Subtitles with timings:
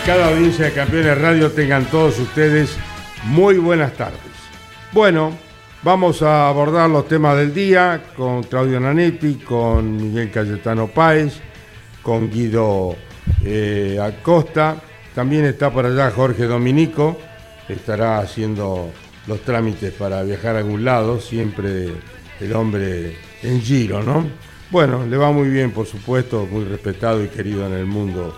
[0.00, 2.74] Calificada audiencia de Campeones Radio, tengan todos ustedes
[3.24, 4.18] muy buenas tardes.
[4.92, 5.36] Bueno,
[5.82, 11.40] vamos a abordar los temas del día con Claudio Nanetti, con Miguel Cayetano Páez,
[12.02, 12.96] con Guido
[13.44, 14.76] eh, Acosta.
[15.14, 17.18] También está por allá Jorge Dominico,
[17.68, 18.90] estará haciendo
[19.26, 21.88] los trámites para viajar a algún lado, siempre
[22.40, 24.26] el hombre en giro, ¿no?
[24.70, 28.34] Bueno, le va muy bien, por supuesto, muy respetado y querido en el mundo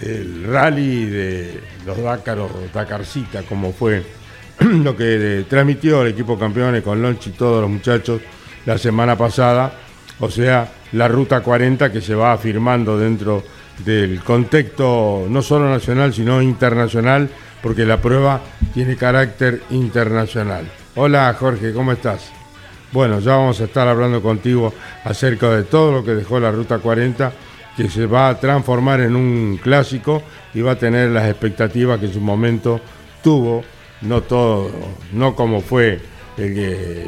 [0.00, 4.02] del rally de los Dakar o Dakarcita, como fue
[4.60, 8.20] lo que transmitió el equipo campeones con Lonchi y todos los muchachos
[8.64, 9.72] la semana pasada,
[10.18, 13.44] o sea, la ruta 40 que se va afirmando dentro
[13.84, 17.28] del contexto no solo nacional, sino internacional,
[17.62, 18.40] porque la prueba
[18.74, 20.66] tiene carácter internacional.
[20.94, 22.30] Hola Jorge, ¿cómo estás?
[22.92, 24.72] Bueno, ya vamos a estar hablando contigo
[25.04, 27.32] acerca de todo lo que dejó la Ruta 40,
[27.76, 30.22] que se va a transformar en un clásico
[30.54, 32.80] y va a tener las expectativas que en su momento
[33.22, 33.62] tuvo,
[34.02, 34.70] no todo,
[35.12, 36.00] no como fue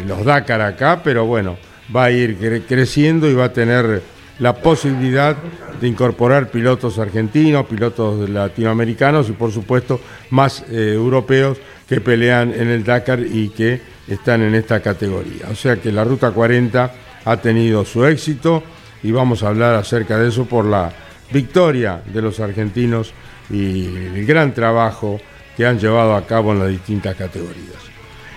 [0.07, 1.57] los Dakar acá, pero bueno,
[1.95, 4.03] va a ir cre- creciendo y va a tener
[4.39, 5.37] la posibilidad
[5.81, 11.59] de incorporar pilotos argentinos, pilotos latinoamericanos y por supuesto más eh, europeos
[11.89, 15.47] que pelean en el Dakar y que están en esta categoría.
[15.51, 16.93] O sea que la Ruta 40
[17.25, 18.63] ha tenido su éxito
[19.03, 20.93] y vamos a hablar acerca de eso por la
[21.33, 23.13] victoria de los argentinos
[23.51, 25.21] y el gran trabajo
[25.57, 27.89] que han llevado a cabo en las distintas categorías.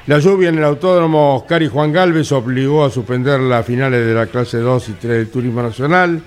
[0.07, 4.13] La lluvia en el autódromo Oscar y Juan Galvez obligó a suspender las finales de
[4.13, 6.22] la clase 2 y 3 del Turismo Nacional.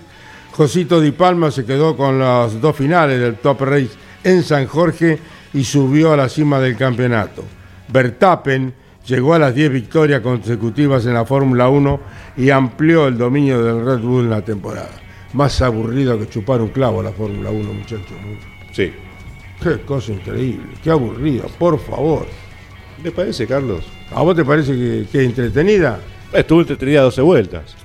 [0.52, 3.90] Josito Di Palma se quedó con las dos finales del Top Race
[4.22, 5.18] en San Jorge
[5.52, 7.44] y subió a la cima del campeonato.
[7.88, 8.72] Verstappen
[9.06, 12.00] llegó a las 10 victorias consecutivas en la Fórmula 1
[12.36, 14.90] y amplió el dominio del Red Bull en la temporada.
[15.32, 18.06] Más aburrido que chupar un clavo la Fórmula 1, muchachos.
[18.72, 18.92] Sí.
[19.62, 22.26] Qué cosa increíble, qué aburrido, por favor.
[23.02, 23.84] ¿Me parece, Carlos?
[24.14, 25.98] ¿A vos te parece que, que es entretenida?
[26.32, 27.76] Estuvo entretenida 12 vueltas.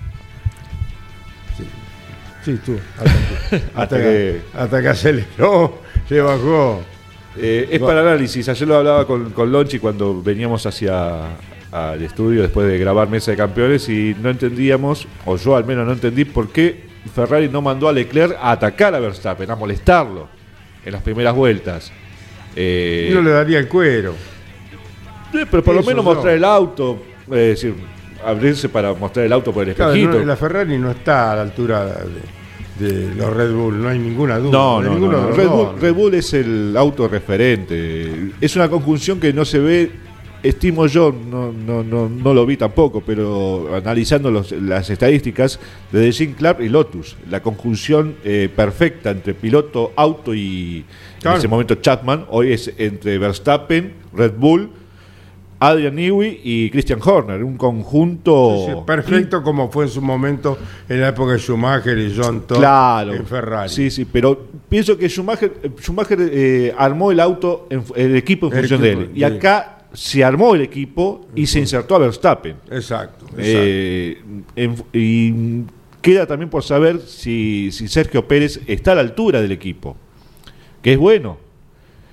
[2.43, 2.77] Sí, tú.
[2.97, 6.81] Hasta que, hasta que- hasta que aceleró, se bajó.
[7.41, 8.47] Eh, es para análisis.
[8.49, 11.37] Ayer lo hablaba con, con Lonchi cuando veníamos hacia
[11.71, 15.85] al estudio después de grabar Mesa de Campeones y no entendíamos, o yo al menos
[15.85, 16.83] no entendí, por qué
[17.13, 20.27] Ferrari no mandó a Leclerc a atacar a Verstappen, a molestarlo
[20.83, 21.91] en las primeras vueltas.
[22.55, 24.15] Eh, No le daría el cuero.
[25.33, 26.11] eh, pero por lo menos no.
[26.15, 27.75] mostrar el auto, es decir,
[28.25, 30.19] abrirse para mostrar el auto por el Claro, espejito.
[30.19, 32.38] no, la Ferrari no está a la altura de,
[32.79, 34.51] de los Red Bull, no hay ninguna duda.
[34.51, 35.75] No, no, ninguno no, Red, Bull, ¿no?
[35.77, 38.31] Red Bull es el auto referente.
[38.41, 39.91] Es una conjunción que no se ve,
[40.41, 45.59] estimo yo, no, no, no, no lo vi tampoco, pero analizando los- las estadísticas
[45.91, 50.85] de Jim Clark y Lotus, la conjunción eh, perfecta entre piloto, auto y
[51.21, 51.35] Claro.
[51.35, 54.69] en ese momento Chapman, hoy es entre Verstappen, Red Bull,
[55.61, 61.01] Adrian Newey y Christian Horner, un conjunto Sí, perfecto como fue en su momento en
[61.01, 63.13] la época de Schumacher y John Todd Claro.
[63.13, 63.69] en Ferrari.
[63.69, 65.51] Sí, sí, pero pienso que Schumacher,
[65.81, 69.11] Schumacher eh, armó el auto, en- el equipo en El función equipo, de él.
[69.15, 69.23] Y sí.
[69.25, 72.55] acá se armó el equipo y se insertó a Verstappen.
[72.71, 73.25] Exacto.
[73.25, 73.37] exacto.
[73.39, 74.21] Eh,
[74.55, 75.63] en- y
[76.01, 79.97] queda también por saber si, si Sergio Pérez está a la altura del equipo,
[80.81, 81.37] que es bueno.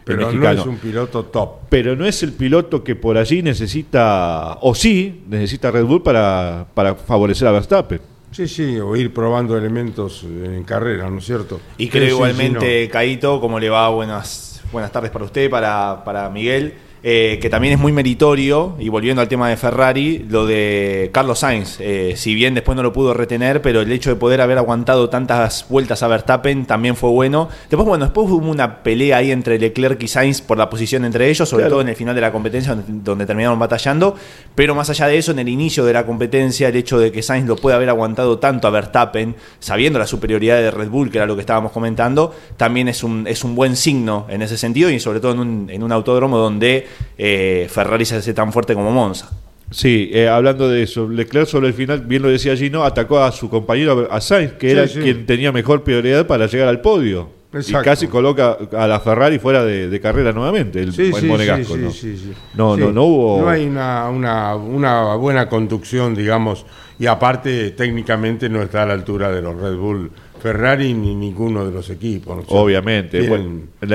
[0.06, 0.60] Pero no mexicano.
[0.60, 1.50] es un piloto top.
[1.68, 6.64] Pero no es el piloto que por allí necesita, o sí, necesita Red Bull para,
[6.74, 8.00] para favorecer a Verstappen.
[8.30, 11.60] Sí, sí, o ir probando elementos en carrera, ¿no es cierto?
[11.76, 13.88] Y creo sí, igualmente, sí, Caito, ¿cómo le va?
[13.88, 16.74] Buenas, buenas tardes para usted, para, para Miguel.
[17.08, 21.38] Eh, que también es muy meritorio, y volviendo al tema de Ferrari, lo de Carlos
[21.38, 24.58] Sainz, eh, si bien después no lo pudo retener, pero el hecho de poder haber
[24.58, 27.48] aguantado tantas vueltas a Verstappen también fue bueno.
[27.70, 31.30] Después, bueno, después hubo una pelea ahí entre Leclerc y Sainz por la posición entre
[31.30, 34.16] ellos, sobre todo en el final de la competencia donde, donde, terminaron batallando,
[34.56, 37.22] pero más allá de eso, en el inicio de la competencia, el hecho de que
[37.22, 41.18] Sainz lo pueda haber aguantado tanto a Verstappen, sabiendo la superioridad de Red Bull, que
[41.18, 44.90] era lo que estábamos comentando, también es un, es un buen signo en ese sentido
[44.90, 48.74] y sobre todo en un, en un autódromo donde eh, Ferrari se hace tan fuerte
[48.74, 49.30] como Monza.
[49.70, 53.32] Sí, eh, hablando de eso, Leclerc sobre el final, bien lo decía Gino, atacó a
[53.32, 57.34] su compañero, a Sainz, que era quien tenía mejor prioridad para llegar al podio.
[57.66, 60.92] Y casi coloca a la Ferrari fuera de, carrera nuevamente, el,
[61.26, 61.76] Monegasco.
[61.76, 62.76] ¿no?
[62.76, 63.40] No, no, hubo...
[63.40, 66.66] No hay una, una, una buena conducción, digamos,
[66.98, 70.10] y aparte técnicamente no está a la altura de los Red Bull
[70.40, 72.44] Ferrari ni ninguno de los equipos.
[72.48, 73.28] Obviamente.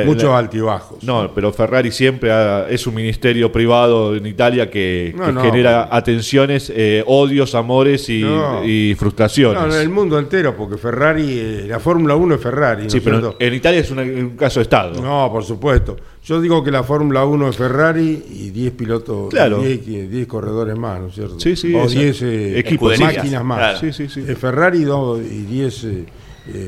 [0.05, 1.03] muchos altibajos.
[1.03, 2.31] No, pero Ferrari siempre
[2.73, 9.61] es un ministerio privado en Italia que, genera atenciones, eh, odios, amores y, frustraciones.
[9.61, 12.89] No, en el mundo entero, porque Ferrari, eh, la Fórmula 1 es Ferrari.
[12.89, 15.01] Sí, pero en Italia es un caso de Estado.
[15.01, 15.97] No, por supuesto.
[16.23, 19.59] Yo digo que la Fórmula 1 es Ferrari y 10 pilotos, claro.
[19.61, 21.39] 10, corredores más, ¿no es cierto?
[21.39, 21.73] Sí, sí.
[21.73, 23.79] O 10 eh, máquinas más.
[23.79, 24.23] Sí, sí, sí.
[24.27, 26.05] Es Ferrari y 10 eh,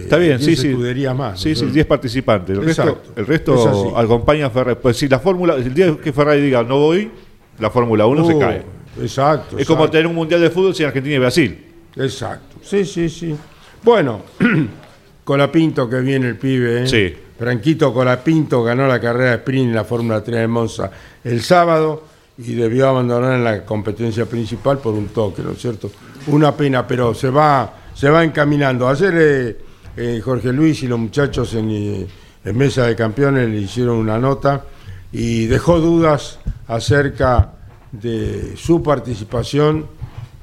[0.03, 0.75] Está bien, sí, sí.
[1.15, 1.39] más.
[1.39, 2.57] Sí, sí, 10 participantes.
[2.57, 4.79] El resto, el resto acompaña a Ferrari.
[4.81, 7.11] Pues si la Fórmula, el día que Ferrari diga no voy,
[7.59, 8.63] la Fórmula 1 se uh, cae.
[9.01, 9.57] Exacto.
[9.57, 11.65] Es como tener un mundial de fútbol sin Argentina y Brasil.
[11.95, 12.57] Exacto.
[12.61, 13.35] Sí, sí, sí.
[13.83, 14.21] Bueno,
[15.23, 16.87] Colapinto que viene el pibe, ¿eh?
[16.87, 17.13] Sí.
[17.43, 20.89] Franquito Colapinto ganó la carrera sprint en la Fórmula 3 de Monza
[21.25, 22.03] el sábado
[22.37, 25.91] y debió abandonar en la competencia principal por un toque, ¿no es cierto?
[26.27, 28.87] Una pena, pero se va se va encaminando.
[28.87, 29.57] Ayer eh,
[29.97, 32.07] eh, Jorge Luis y los muchachos eh,
[32.45, 34.63] en, Mesa de Campeones le hicieron una nota
[35.11, 37.55] y dejó dudas acerca
[37.91, 39.87] de su participación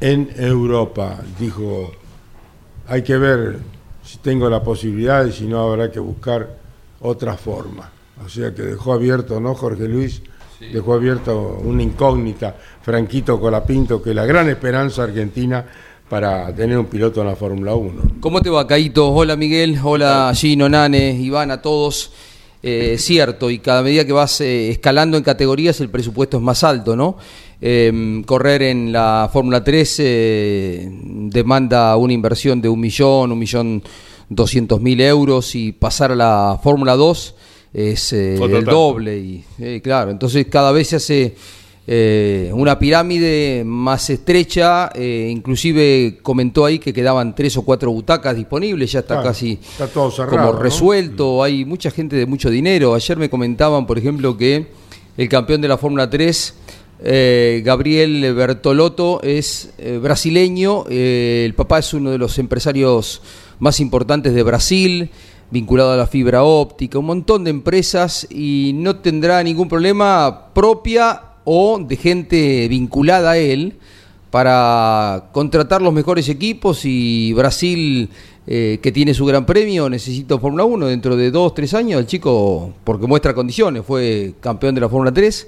[0.03, 1.19] en Europa.
[1.39, 1.93] Dijo,
[2.87, 3.59] hay que ver
[4.05, 6.60] si tengo la posibilidad y si no habrá que buscar
[7.01, 7.91] otra forma.
[8.25, 10.23] O sea que dejó abierto, ¿no, Jorge Luis?
[10.61, 15.65] Dejó abierto una incógnita, Franquito Colapinto, que la gran esperanza argentina
[16.07, 18.03] para tener un piloto en la Fórmula 1.
[18.21, 19.09] ¿Cómo te va, Caito?
[19.11, 19.79] Hola, Miguel.
[19.83, 22.13] Hola, Gino, Nane, Iván, a todos.
[22.63, 26.63] Eh, cierto, y cada medida que vas eh, escalando en categorías, el presupuesto es más
[26.63, 27.17] alto, ¿no?
[27.59, 33.83] Em, correr en la Fórmula 3 eh, demanda una inversión de un millón, un millón
[34.31, 37.35] doscientos mil euros, y pasar a la Fórmula 2
[37.75, 39.19] es el doble.
[39.19, 41.35] Y, claro, entonces cada vez se hace
[41.87, 48.37] eh, una pirámide más estrecha, eh, inclusive comentó ahí que quedaban tres o cuatro butacas
[48.37, 49.59] disponibles, ya está casi
[50.29, 52.95] como resuelto, hay mucha gente de mucho dinero.
[52.95, 54.69] Ayer me comentaban, por ejemplo, que
[55.17, 56.55] el campeón de la Fórmula 3,
[57.03, 63.21] eh, Gabriel Bertolotto, es brasileño, el papá es uno de los empresarios
[63.61, 65.11] más importantes de Brasil
[65.51, 71.23] vinculado a la fibra óptica, un montón de empresas y no tendrá ningún problema propia
[71.45, 73.79] o de gente vinculada a él
[74.31, 78.09] para contratar los mejores equipos y Brasil,
[78.47, 82.01] eh, que tiene su gran premio, necesita Fórmula 1 dentro de dos, tres años.
[82.01, 85.47] El chico, porque muestra condiciones, fue campeón de la Fórmula 3,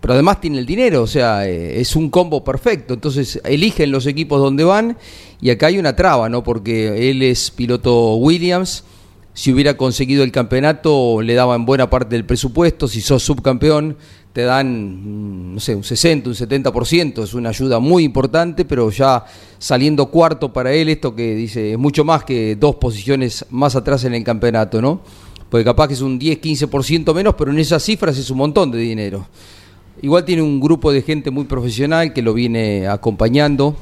[0.00, 2.94] pero además tiene el dinero, o sea, eh, es un combo perfecto.
[2.94, 4.96] Entonces eligen los equipos donde van
[5.40, 6.42] y acá hay una traba, ¿no?
[6.42, 8.84] Porque él es piloto Williams.
[9.32, 12.88] Si hubiera conseguido el campeonato, le daban buena parte del presupuesto.
[12.88, 13.96] Si sos subcampeón,
[14.32, 18.90] te dan, mm, no sé, un 60, un 70%, es una ayuda muy importante, pero
[18.90, 19.24] ya
[19.58, 24.04] saliendo cuarto para él, esto que dice, es mucho más que dos posiciones más atrás
[24.04, 25.00] en el campeonato, ¿no?
[25.48, 28.70] Porque capaz que es un 10, 15% menos, pero en esas cifras es un montón
[28.70, 29.26] de dinero.
[30.02, 33.76] Igual tiene un grupo de gente muy profesional que lo viene acompañando.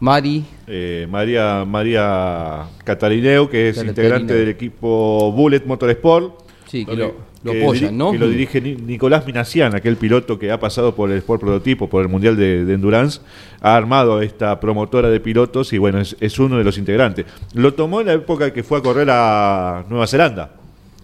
[0.00, 0.44] Mari.
[0.66, 6.40] Eh, María, María Catarineo, que es integrante del equipo Bullet Motorsport.
[6.66, 8.12] Sí, que lo, lo apoyan, ¿no?
[8.12, 12.02] Que lo dirige Nicolás Minacián, aquel piloto que ha pasado por el Sport Prototipo, por
[12.02, 13.20] el Mundial de, Endurance,
[13.60, 17.24] ha armado esta promotora de pilotos y bueno, es, uno de los integrantes.
[17.54, 20.50] Lo tomó en la época que fue a correr a Nueva Zelanda.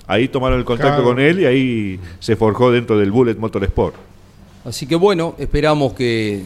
[0.06, 4.11] Ahí tomaron el contacto con él y ahí se forjó dentro del Bullet Motorsport.
[4.64, 6.42] Así que bueno, esperamos que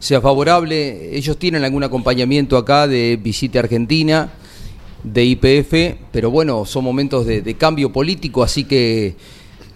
[0.00, 1.16] sea favorable.
[1.16, 4.32] Ellos tienen algún acompañamiento acá de visita Argentina
[5.04, 9.14] de IPF, pero bueno, son momentos de, cambio político, así que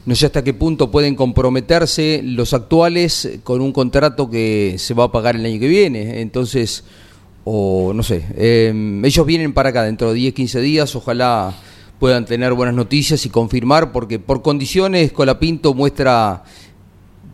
[0.06, 5.04] no sé hasta qué punto pueden comprometerse los actuales con un contrato que se va
[5.04, 6.22] a pagar el año que viene.
[6.22, 6.82] Entonces,
[7.44, 11.54] o no sé, em, ellos vienen para acá dentro de 10, 15 días, ojalá
[11.98, 16.42] puedan tener buenas noticias y confirmar, porque por condiciones Colapinto muestra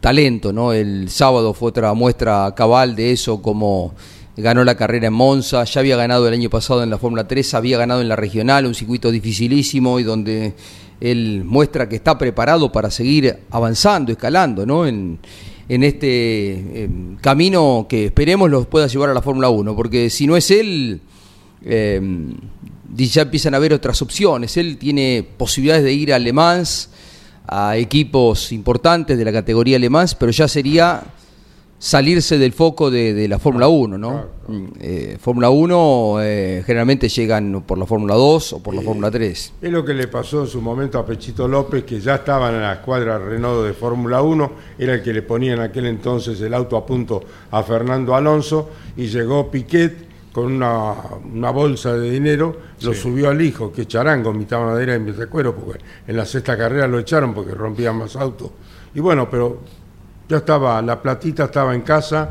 [0.04, 0.74] talento, ¿no?
[0.74, 3.94] El sábado fue otra muestra cabal de eso, como
[4.36, 7.54] ganó la carrera en Monza, ya había ganado el año pasado en la Fórmula 3,
[7.54, 10.52] había ganado en la regional, un circuito dificilísimo y donde
[11.00, 14.86] él muestra que está preparado para seguir avanzando, escalando, ¿no?
[14.86, 15.20] En,
[15.70, 20.26] en este em, camino que esperemos los pueda llevar a la Fórmula 1, porque si
[20.26, 21.00] no es él,
[21.64, 22.34] em,
[22.94, 24.54] ya empiezan a haber otras opciones.
[24.58, 26.18] Él tiene posibilidades de ir a
[27.46, 31.02] a equipos importantes de la categoría Le Mans, pero ya sería
[31.78, 34.24] salirse del foco de, de la Fórmula 1, ¿no?
[34.48, 39.10] Mm, eh, Fórmula 1 eh, generalmente llegan por la Fórmula 2 o por la Fórmula
[39.10, 39.52] 3.
[39.60, 42.62] Es lo que le pasó en su momento a Pechito López, que ya estaba en
[42.62, 46.54] la escuadra Renault de Fórmula 1, era el que le ponía en aquel entonces el
[46.54, 50.03] auto a punto a Fernando Alonso, y llegó Piquet
[50.34, 50.94] con una,
[51.32, 55.54] una bolsa de dinero, lo subió al hijo, que charango, mitad madera y mitad cuero,
[55.54, 58.50] porque en la sexta carrera lo echaron porque rompía más autos.
[58.96, 59.60] Y bueno, pero
[60.28, 62.30] ya estaba, la platita estaba en casa,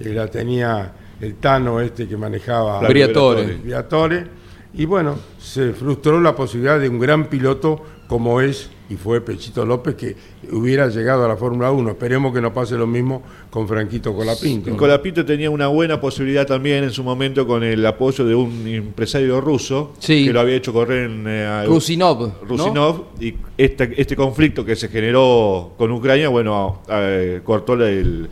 [0.00, 3.58] eh, la tenía el Tano este que manejaba Briatore.
[3.58, 4.26] Briatore,
[4.72, 9.64] y bueno, se frustró la posibilidad de un gran piloto como es y fue Pechito
[9.66, 10.16] López que
[10.52, 11.90] hubiera llegado a la Fórmula 1.
[11.90, 14.70] Esperemos que no pase lo mismo con Franquito Colapinto.
[14.70, 14.76] ¿no?
[14.76, 19.40] Colapinto tenía una buena posibilidad también en su momento con el apoyo de un empresario
[19.40, 20.26] ruso Sí.
[20.26, 22.34] que lo había hecho correr en eh, Rusinov, ¿no?
[22.46, 28.28] Rusinov, y este, este conflicto que se generó con Ucrania, bueno, eh, cortó el,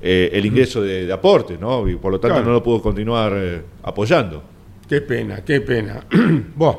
[0.00, 1.88] eh, el ingreso de, de aporte, ¿no?
[1.88, 2.46] Y por lo tanto Claro.
[2.46, 4.42] no lo pudo continuar eh, apoyando.
[4.88, 6.04] Qué pena, qué pena.
[6.54, 6.76] Buah.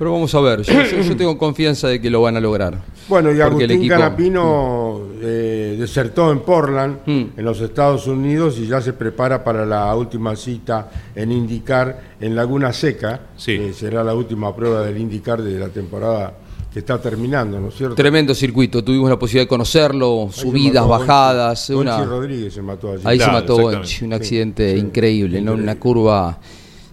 [0.00, 2.78] Pero vamos a ver, yo, yo- yo tengo confianza de que lo van a lograr.
[3.06, 7.24] Bueno, y Agustín equipo- Canapino eh, desertó en Portland, Mm.
[7.38, 12.34] en los Estados Unidos, y ya se prepara para la última cita en IndyCar en
[12.34, 13.20] Laguna Seca.
[13.36, 13.58] Sí.
[13.58, 16.32] que será la última prueba del IndyCar de la temporada
[16.72, 17.94] que está terminando, ¿no es cierto?
[17.96, 21.68] Tremendo circuito, tuvimos la posibilidad de conocerlo, Ahí subidas, bajadas.
[21.70, 23.02] Una- Rodríguez se mató allí.
[23.04, 23.56] Ahí Claro, se mató.
[23.60, 25.52] Gonchi, un Sí, accidente sí, increíble, ¿no?
[25.52, 25.62] increíble.
[25.64, 26.38] Una curva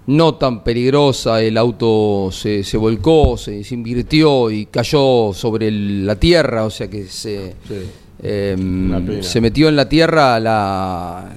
[0.07, 6.05] no tan peligrosa, el auto se, se volcó, se, se invirtió y cayó sobre el-
[6.05, 7.75] la tierra, o sea que se, Sí.
[8.23, 9.21] eh, pena.
[9.23, 11.29] se metió en la tierra la...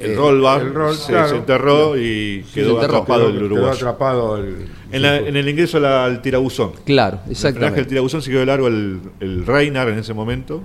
[0.00, 1.28] El eh, roll bar el roll, se, claro.
[1.28, 2.96] se enterró y se quedó enterró.
[2.98, 3.62] atrapado el uruguayo.
[3.78, 4.66] Quedó atrapado el...
[4.92, 6.72] En, la- en el ingreso la- al tirabuzón.
[6.84, 7.84] Claro, En el exactamente.
[7.86, 10.62] tirabuzón se quedó largo el, el Reinar en ese momento.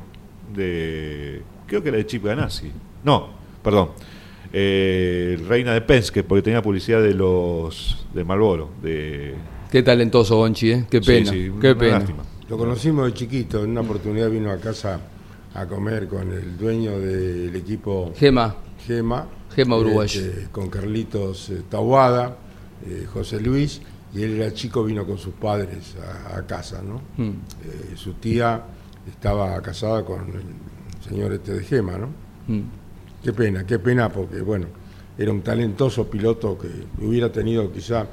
[0.53, 2.72] De, creo que era de Chip Ganassi.
[3.03, 3.29] No,
[3.63, 3.89] perdón.
[4.51, 8.69] Eh, Reina de Penske, porque tenía publicidad de los de Marlboro.
[8.81, 9.35] De,
[9.71, 10.85] Qué talentoso Gonchi, ¿eh?
[10.89, 11.99] Qué pena, sí, qué pena.
[11.99, 12.23] lástima.
[12.49, 14.99] Lo conocimos de chiquito, en una oportunidad vino a casa
[15.53, 18.55] a comer con el dueño del equipo Gema,
[18.87, 19.27] Gema.
[19.55, 20.19] Gema uruguayo.
[20.19, 22.37] este, con Carlitos eh, Tahuada,
[22.87, 23.81] eh, José Luis,
[24.13, 27.01] y él era chico, vino con sus padres a, a casa, ¿no?
[27.23, 27.29] Mm.
[27.29, 28.63] Eh, su tía
[29.07, 32.07] estaba casada con el señor este de Gema, ¿no?
[32.47, 32.61] Mm.
[33.23, 34.67] Qué pena, qué pena, porque bueno,
[35.17, 36.69] era un talentoso piloto que
[37.05, 38.07] hubiera tenido quizá,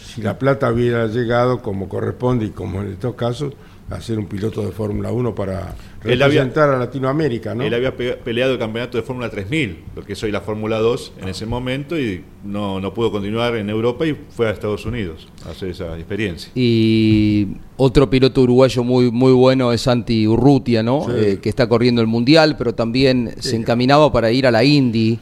[0.00, 3.54] si la plata hubiera llegado como corresponde y como en estos casos,
[3.90, 5.74] a ser un piloto de Fórmula 1 para
[6.04, 7.64] Él había- representar a Latinoamérica, ¿no?
[7.64, 10.78] Él había pe- peleado el campeonato de Fórmula 3000, lo que es hoy la Fórmula
[10.78, 14.86] 2 en ese momento, y no, no pudo continuar en Europa y fue a Estados
[14.86, 16.50] Unidos a hacer esa experiencia.
[16.54, 21.04] Y otro piloto uruguayo muy muy bueno es Santi Urrutia, ¿no?
[21.06, 21.12] Sí.
[21.16, 25.18] Eh, que está corriendo el Mundial, pero también se encaminaba para ir a la Indy.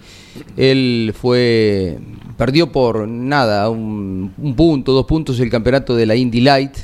[0.56, 1.98] Él fue
[2.36, 6.76] perdió por nada, un, un punto, dos puntos el campeonato de la Indy Light,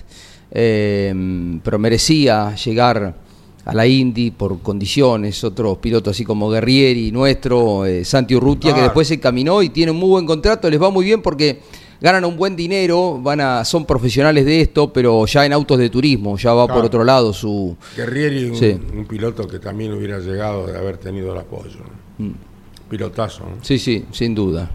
[0.51, 3.15] eh, pero merecía llegar
[3.65, 8.83] a la Indy por condiciones, otros pilotos así como Guerrieri, nuestro, eh, Santi Urrutia, que
[8.83, 11.61] después se caminó y tiene un muy buen contrato, les va muy bien porque
[12.01, 15.89] ganan un buen dinero, van a, son profesionales de esto, pero ya en autos de
[15.89, 17.77] turismo, ya va por otro lado su...
[17.97, 18.77] Guerrieri, un, Sí.
[18.97, 21.79] un piloto que también hubiera llegado de haber tenido el apoyo.
[22.19, 22.27] ¿no?
[22.27, 22.35] Mm.
[22.91, 23.45] Pilotazo.
[23.45, 23.51] ¿no?
[23.63, 24.69] Sí, sí, sin duda.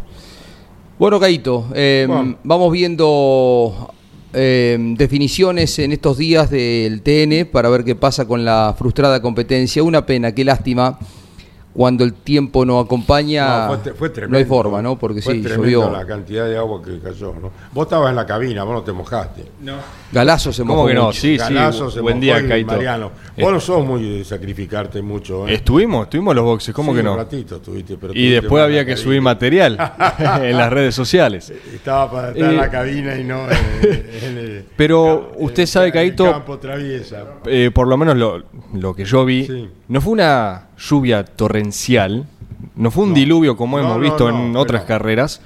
[0.98, 2.38] Bueno, Caito, eh, Bueno.
[2.44, 3.94] vamos viendo
[4.34, 9.84] eh, definiciones en estos días del TN para ver qué pasa con la frustrada competencia.
[9.84, 11.00] Una pena, qué lástima
[11.78, 13.68] cuando el tiempo no acompaña.
[13.68, 14.32] No, fue, fue tremendo.
[14.32, 14.98] no hay forma, ¿no?
[14.98, 15.92] Porque fue sí, tremendo llovió.
[15.92, 17.36] la cantidad de agua que cayó.
[17.40, 17.52] ¿no?
[17.72, 19.44] Vos estabas en la cabina, vos no te mojaste.
[20.12, 21.06] Galazo se ¿Cómo mojó que no?
[21.08, 21.20] mucho.
[21.22, 21.96] Sí, Galazo sí.
[21.96, 22.72] se Buen mojó día, Caito.
[22.72, 23.12] Mariano.
[23.36, 25.48] Eh, Vos no sos muy de sacrificarte mucho.
[25.48, 25.54] ¿eh?
[25.54, 27.12] Estuvimos, estuvimos en los boxes, ¿cómo Sí, que no?
[27.12, 29.04] Un ratito estuviste, pero Y después había que cabina.
[29.04, 29.94] subir material
[30.42, 31.54] en las redes sociales.
[31.74, 33.58] Estaba para estar en Eh, la cabina y no en,
[34.24, 37.24] en el, Pero en usted el- sabe, Caito, campo traviesa.
[37.46, 38.44] Eh, por lo menos lo,
[38.74, 39.70] lo que yo vi, Sí.
[39.90, 41.67] no fue una lluvia torrencial,
[42.76, 43.16] no fue un No.
[43.16, 45.42] diluvio como No, hemos no, visto en pero- otras carreras,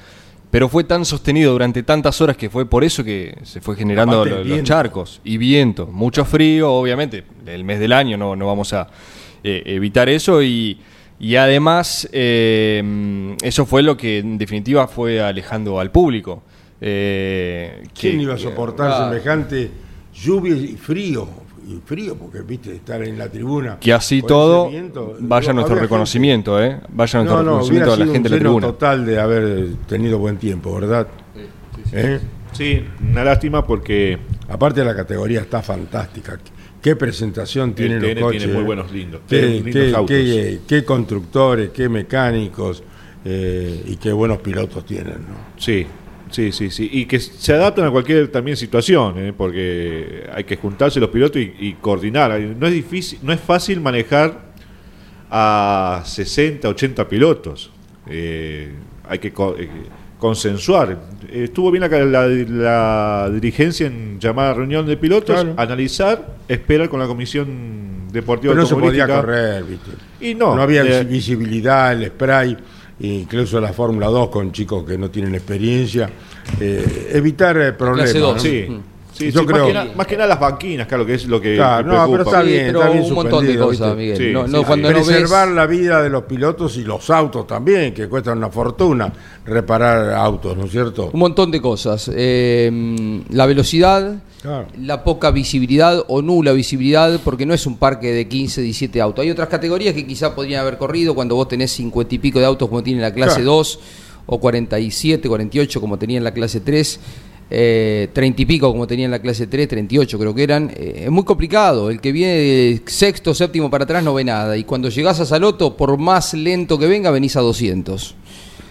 [0.49, 4.25] pero fue tan sostenido durante tantas horas que fue por eso que se fue generando
[4.25, 8.87] los charcos y viento, mucho frío, obviamente, el mes del año no, no vamos a
[9.43, 10.77] eh, evitar eso y,
[11.19, 16.43] y además eh, eso fue lo que en definitiva fue alejando al público.
[16.81, 19.09] Eh, ¿Quién que- iba a soportar Ah.
[19.09, 19.71] semejante
[20.13, 21.27] lluvia y frío?
[21.71, 23.77] Y frío, porque viste, estar en la tribuna.
[23.79, 26.79] que así todo viento, vaya digo, nuestro reconocimiento, ¿eh?
[26.89, 28.67] Vaya nuestro No, no, hubiera reconocimiento a la gente de la tribuna.
[28.67, 31.07] total de haber tenido buen tiempo, ¿verdad?
[31.93, 32.19] ¿Eh?
[32.51, 34.17] Sí, una lástima porque
[34.49, 36.37] Aparte la categoría está fantástica.
[36.81, 38.39] Qué presentación tienen los coches.
[38.41, 38.65] tiene muy ¿eh?
[38.65, 40.07] buenos lindos, Qué, tiene lindos qué- autos.
[40.09, 42.83] qué- qué constructores, qué mecánicos
[43.23, 45.13] eh, y qué buenos pilotos tienen.
[45.13, 45.37] ¿no?
[45.57, 45.85] Sí,
[46.31, 46.89] sí, sí, sí.
[46.91, 49.33] Y que se adaptan a cualquier también situación, ¿eh?
[49.35, 52.39] porque hay que juntarse los pilotos y, y coordinar.
[52.39, 54.51] No es difícil, no es fácil manejar
[55.29, 57.71] a 60, 80 pilotos.
[58.07, 58.73] Eh,
[59.07, 59.69] hay que co- eh,
[60.19, 60.99] consensuar.
[61.31, 65.53] Estuvo bien la, la- la dirigencia en llamar a reunión de pilotos, Claro.
[65.57, 69.91] analizar, esperar con la comisión deportiva Pero no se podía correr, ¿viste?
[70.19, 72.57] Y no, había eh, visibilidad, el spray,
[73.01, 76.09] incluso la Fórmula 2 con chicos que no tienen experiencia.
[76.59, 78.11] Eh, evitar eh, problemas.
[78.11, 78.35] Clase dos.
[78.35, 78.39] ¿no?
[78.41, 78.67] Sí,
[79.13, 81.25] sí, Yo sí, creo- más, que nada, más que nada las banquinas, claro, que es
[81.25, 82.31] lo que, Claro, que no, pero preocupa.
[82.31, 84.01] está bien, pero está bien un montón de cosas, ¿viste?
[84.01, 84.17] Miguel.
[84.17, 84.65] Sí, no, sí, no, sí.
[84.65, 88.37] cuando no Preservar ves- la vida de los pilotos y los autos también, que cuestan
[88.39, 89.11] una fortuna
[89.45, 91.09] reparar autos, ¿no es cierto?
[91.13, 92.09] Un montón de cosas.
[92.13, 94.67] Eh, la velocidad, Claro.
[94.79, 99.23] la poca visibilidad o nula visibilidad, porque no es un parque de 15, 17 autos.
[99.23, 102.45] Hay otras categorías que quizá podrían haber corrido cuando vos tenés 50 y pico de
[102.45, 103.51] autos como tiene la clase Claro.
[103.51, 103.79] 2,
[104.25, 106.99] o 47, 48 como tenía en la clase 3.
[107.53, 111.03] Eh, 30 y pico como tenía en la clase 3, 38 creo que eran, eh,
[111.05, 114.63] es muy complicado, el que viene de sexto, séptimo para atrás no ve nada, y
[114.63, 118.15] cuando llegás a Saloto, por más lento que venga, venís a 200.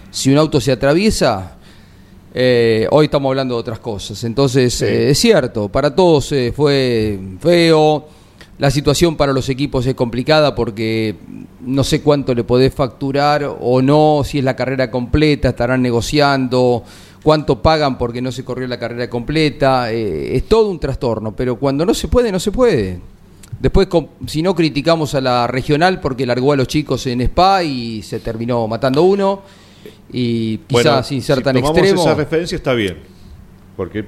[0.09, 1.57] Si un auto se atraviesa,
[2.33, 4.23] eh, hoy estamos hablando de otras cosas.
[4.23, 8.05] Entonces, eh, es cierto, para todos eh, fue feo.
[8.57, 11.15] La situación para los equipos es complicada porque
[11.61, 16.83] no sé cuánto le podés facturar o no, si es la carrera completa, estarán negociando,
[17.23, 19.91] cuánto pagan porque no se corrió la carrera completa.
[19.91, 22.99] eh, es todo un trastorno, pero cuando no se puede, no se puede.
[23.59, 23.87] Después,
[24.27, 28.19] si no criticamos a la regional porque largó a los chicos en Spa y se
[28.19, 29.41] terminó matando uno,
[30.11, 32.01] y quizás Bueno, sin ser si tan tomamos extremo.
[32.01, 32.97] esa referencia está bien,
[33.77, 34.05] porque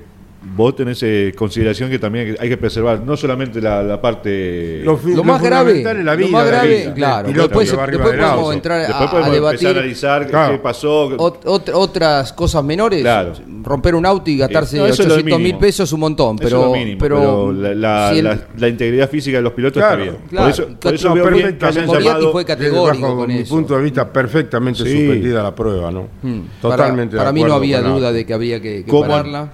[0.56, 4.82] vos tenés eh, consideración que también hay que preservar no solamente la, la parte...
[4.84, 8.16] Lo, Lo lo más grave, la lo vida más del- grave, claro, piloto después- después
[8.18, 10.52] podemos entrar Después a- podemos a empezar a debatir analizar Claro.
[10.54, 11.10] qué pasó.
[11.18, 13.34] Ot- ot- otras cosas menores, Claro.
[13.64, 16.00] romper un auto y gastarse Eh, no, eso es lo 800 mil pesos es un
[16.02, 19.10] montón, Eso es pero, lo mínimo, pero, pero la, la- si el- la- la integridad
[19.10, 20.24] física de los pilotos Claro, está bien.
[20.30, 20.44] claro.
[20.46, 22.32] por eso, por eso veo bien que hayan llamado...
[22.32, 23.56] fue categórico bajo con mi eso.
[23.56, 24.92] punto de vista, perfectamente Sí.
[24.92, 26.08] suspendida la prueba, ¿no?
[26.22, 27.16] Mm, Totalmente.
[27.16, 29.54] Para, para de mí no había duda de que había que, que como, pararla.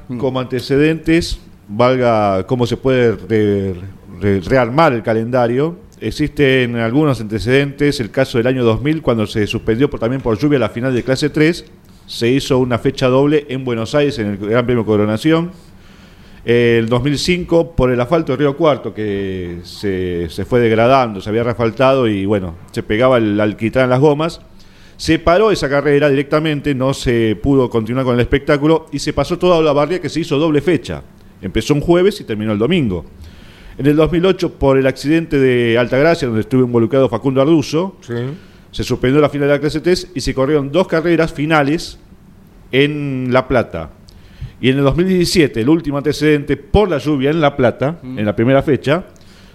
[0.79, 3.75] Antecedentes, valga cómo se puede re-
[4.21, 5.77] re- rearmar el calendario.
[5.99, 10.69] Existen algunos antecedentes, el caso del año 2000, cuando se suspendió también por lluvia la
[10.69, 11.65] final de clase 3,
[12.07, 15.51] se hizo una fecha doble en Buenos Aires, en el Gran Premio Coronación.
[16.45, 21.43] El 2005, por el asfalto de Río Cuarto, que se, se fue degradando, se había
[21.43, 24.39] refaltado y bueno, se pegaba el alquitrán en las gomas.
[24.99, 29.39] Se paró esa carrera directamente, no se pudo continuar con el espectáculo y se pasó
[29.39, 31.01] toda la barria que se hizo doble fecha.
[31.41, 33.05] Empezó un jueves y terminó el domingo.
[33.77, 38.13] En el 2008, por el accidente de Altagracia, donde estuvo involucrado Facundo Arduzo, Sí.
[38.71, 41.97] se suspendió la final de la clase 3 y se corrieron dos carreras finales
[42.73, 43.91] en La Plata.
[44.59, 48.35] Y en el 2017, el último antecedente por la lluvia en La Plata, en la
[48.35, 49.05] primera fecha,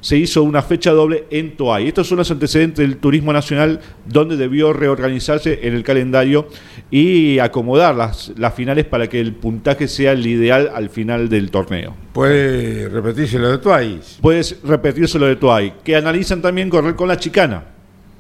[0.04, 1.88] se hizo una fecha doble en Toay.
[1.88, 6.46] Estos son los antecedentes del turismo nacional donde debió reorganizarse en el calendario
[6.90, 11.50] y acomodar las, las finales para que el puntaje sea el ideal al final del
[11.50, 11.94] torneo.
[12.12, 14.18] Puede repetirse lo de Twice.
[14.20, 17.64] Puedes repetirse lo de Toay, que analizan también correr con la chicana.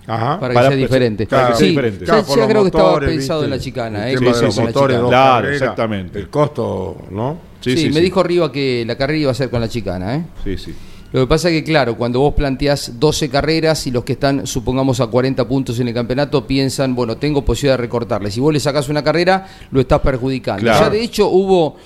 [0.06, 0.38] Ajá.
[0.40, 1.26] para que para sea diferente.
[1.26, 2.06] sea- para que sea sí, diferente.
[2.06, 3.44] ya, Claro, creo que estaba pensado ¿viste?
[3.44, 4.08] en la chicana.
[4.08, 5.02] El eh, tema que de los con la motores, chicana.
[5.02, 6.18] dos Claro, carreras, exactamente.
[6.18, 7.38] El costo, ¿no?
[7.60, 10.16] Sí, me dijo Riva que la carrera iba a ser con la chicana.
[10.16, 10.24] ¿eh?
[10.44, 10.74] Sí, sí.
[11.14, 14.48] Lo que pasa es que, claro, cuando vos planteás 12 carreras y los que están,
[14.48, 18.32] supongamos, a 40 puntos en el campeonato, piensan, bueno, tengo posibilidad de recortarle.
[18.32, 20.62] Si vos le sacás una carrera, lo estás perjudicando.
[20.62, 20.86] Claro.
[20.86, 21.76] Ya de hecho hubo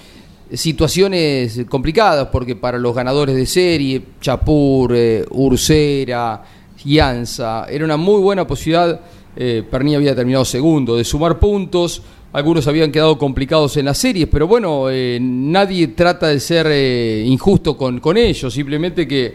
[0.51, 6.43] situaciones complicadas, porque para los ganadores de serie, Chapur, eh, Ursera,
[6.79, 8.99] Gianza, era una muy buena posibilidad.
[9.37, 12.01] Eh, Perni había terminado segundo, de sumar puntos.
[12.33, 17.25] Algunos habían quedado complicados en las series, pero bueno, eh, nadie trata de ser eh,
[17.27, 19.35] injusto con, con ellos, simplemente que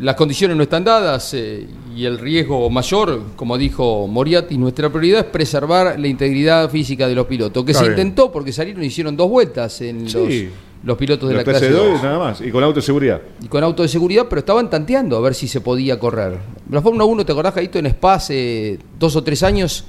[0.00, 5.20] las condiciones no están dadas eh, y el riesgo mayor, como dijo Moriarty, nuestra prioridad
[5.20, 8.00] es preservar la integridad física de los pilotos, que Está se bien.
[8.00, 10.18] intentó porque salieron y hicieron dos vueltas en Sí.
[10.44, 10.52] los
[10.84, 12.02] los pilotos de Los la clase TC2 2.
[12.02, 12.40] nada más.
[12.42, 13.20] Y con auto de seguridad.
[13.42, 16.38] Y con auto de seguridad, pero estaban tanteando a ver si se podía correr.
[16.70, 19.84] La Fórmula 1, ¿te acordás, Caíto, en Spa hace dos o tres años?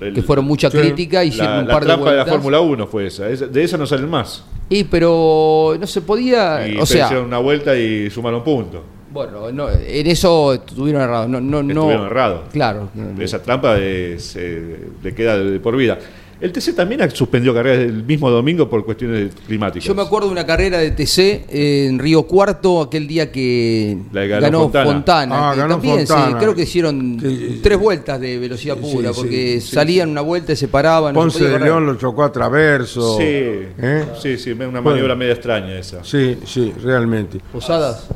[0.00, 2.26] El- que fueron mucha crítica, hicieron La, un la par de trampa de la.
[2.26, 3.24] Fórmula 1 fue esa.
[3.26, 4.44] De esa no salen más.
[4.68, 8.80] Y pero no se podía, Y o sea, hicieron una vuelta y sumaron puntos.
[9.12, 11.28] bueno, no, en eso estuvieron errados.
[11.28, 12.42] No, no, no, Estuvieron errados.
[12.52, 12.88] Claro.
[13.18, 15.98] Esa trampa es, eh, le queda de por vida.
[16.40, 19.84] El TC también ha suspendió carreras el mismo domingo por cuestiones climáticas.
[19.86, 24.22] Yo me acuerdo de una carrera de TC en Río Cuarto, aquel día que La
[24.22, 25.50] que ganó Fontana.
[25.50, 26.38] Ah, ganó también, sí, Fontana.
[26.38, 30.22] creo que hicieron Sí, tres vueltas de velocidad Sí, pura, sí, porque sí, salían una
[30.22, 31.12] vuelta y se paraban.
[31.14, 31.60] no se Ponce de.
[31.64, 33.18] León lo chocó a traverso.
[33.18, 34.04] Sí, ¿Eh?
[34.22, 34.82] sí, sí, una Bueno.
[34.82, 36.02] maniobra media extraña esa.
[36.04, 37.38] Sí, sí, realmente.
[37.52, 38.08] Posadas.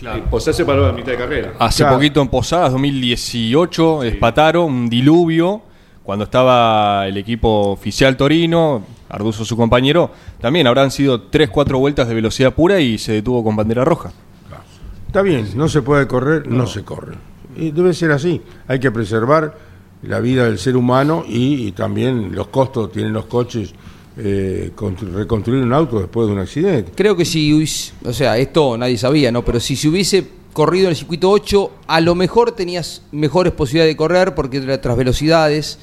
[0.00, 1.54] Y Posé se paró a la mitad de carrera.
[1.58, 1.96] Hace Claro.
[1.96, 5.62] poquito en Posadas, 2018, Espataro, un diluvio,
[6.06, 12.14] cuando estaba el equipo oficial Torino, Arduzo su compañero, también habrán sido 3-4 vueltas de
[12.14, 14.12] velocidad pura y se detuvo con bandera roja.
[15.06, 17.14] Está bien, no se puede correr, no, se corre.
[17.56, 18.40] Y debe ser así.
[18.68, 19.56] Hay que preservar
[20.02, 23.74] la vida del ser humano y, y también los costos tienen los coches.
[24.18, 26.92] eh, constru- reconstruir un auto después de un accidente.
[26.94, 29.44] Creo que si hubiese, o sea, esto nadie sabía, ¿no?
[29.44, 33.92] Pero si se hubiese corrido en el circuito 8, a lo mejor tenías mejores posibilidades
[33.92, 35.78] de correr porque era otras velocidades.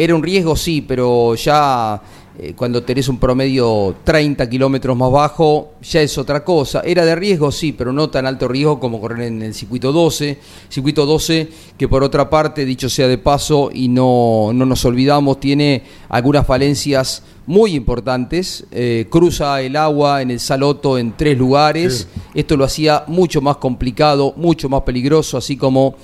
[0.00, 2.00] Era un riesgo, sí, pero ya
[2.38, 6.80] eh, cuando tenés un promedio 30 kilómetros más bajo, ya es otra cosa.
[6.86, 10.38] Era de riesgo, sí, pero no tan alto riesgo como correr en el circuito 12.
[10.70, 15.38] Circuito 12, que por otra parte, dicho sea de paso, y no, no nos olvidamos,
[15.38, 18.64] tiene algunas falencias muy importantes.
[18.70, 22.08] Eh, cruza el agua en el Saloto en tres lugares.
[22.32, 25.94] Esto lo hacía mucho más complicado, mucho más peligroso, así como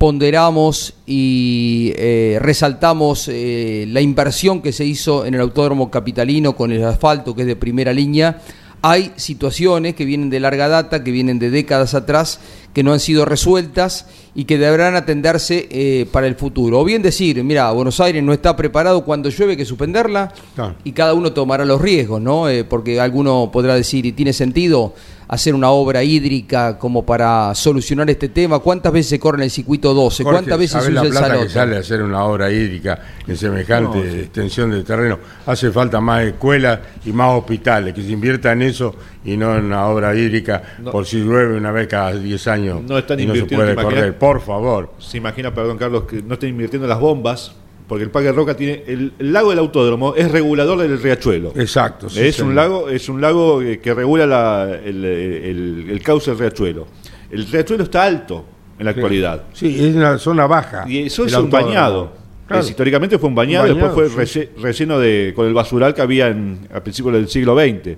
[0.00, 6.72] ponderamos y eh, resaltamos eh, la inversión que se hizo en el autódromo capitalino con
[6.72, 8.40] el asfalto que es de primera línea.
[8.80, 12.40] Hay situaciones que vienen de larga data, que vienen de décadas atrás,
[12.72, 16.78] que no han sido resueltas y que deberán atenderse eh, para el futuro.
[16.80, 20.76] O bien decir, mira, Buenos Aires no está preparado cuando llueve, hay que suspenderla, Claro.
[20.84, 22.48] y cada uno tomará los riesgos, ¿no?
[22.48, 24.94] Eh, porque alguno podrá decir, ¿y tiene sentido
[25.26, 28.60] hacer una obra hídrica como para solucionar este tema?
[28.60, 30.22] ¿Cuántas veces se corre en el circuito 12?
[30.22, 31.46] Jorge, ¿Cuántas veces ¿sabés se usa la el plata Saloto?
[31.46, 35.18] que sale a hacer una obra hídrica en semejante extensión de terreno?
[35.46, 39.66] Hace falta más escuelas y más hospitales, que se invierta en eso y no en
[39.66, 43.32] una obra hídrica por si llueve una vez cada 10 años No están y no
[43.34, 44.18] se invirtiendo, puede correr.
[44.18, 44.92] Por favor.
[44.98, 47.54] Se imagina, perdón Carlos, que no estén invirtiendo en las bombas,
[47.86, 48.84] porque el Parque Roca tiene.
[48.86, 51.52] El, el lago del autódromo es regulador del riachuelo.
[51.56, 52.08] Exacto.
[52.08, 52.48] sí, es, señor.
[52.50, 56.86] un lago, es un lago eh, que regula la- el, el- el cauce del riachuelo.
[57.30, 58.44] El riachuelo está alto
[58.78, 58.98] en la Sí.
[59.00, 59.42] actualidad.
[59.52, 60.84] Sí, es una zona baja.
[60.88, 62.12] Y eso es un bañado.
[62.46, 62.62] Claro.
[62.62, 64.40] Es- históricamente fue un bañado, Un después fue sí.
[64.40, 67.96] relle- relleno de, con el basural que había en, a principios del siglo XX.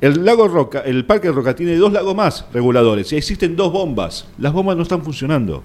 [0.00, 4.26] El lago Roca, el Parque Roca tiene dos lagos más reguladores y existen dos bombas.
[4.38, 5.62] Las bombas no están funcionando.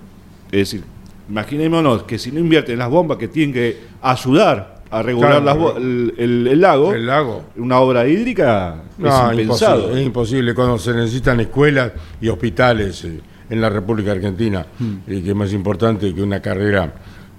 [0.52, 0.84] Es decir,
[1.30, 5.78] imaginémonos que si no invierten las bombas que tienen que ayudar a regular Claro, las
[5.78, 7.44] el, el- el lago, El lago.
[7.58, 9.76] una obra hídrica No, es impensado.
[9.82, 11.92] imposible, es imposible cuando se necesitan escuelas
[12.22, 13.20] y hospitales eh,
[13.50, 14.66] en la República Argentina,
[15.08, 16.94] y que es más importante que una carrera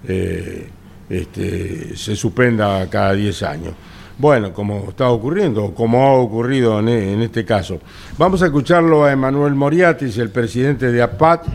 [0.07, 0.69] eh,
[1.09, 3.75] este, se suspenda cada 10 años.
[4.17, 7.81] Bueno, como está ocurriendo, como ha ocurrido en, en este caso.
[8.17, 11.47] Vamos a escucharlo a Emanuel Moriatis, el presidente de APAT,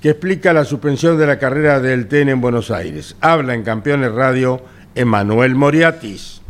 [0.00, 3.16] que explica la suspensión de la carrera del TEN en Buenos Aires.
[3.20, 4.60] Habla en Campeones Radio
[4.94, 6.42] Emanuel Moriatis.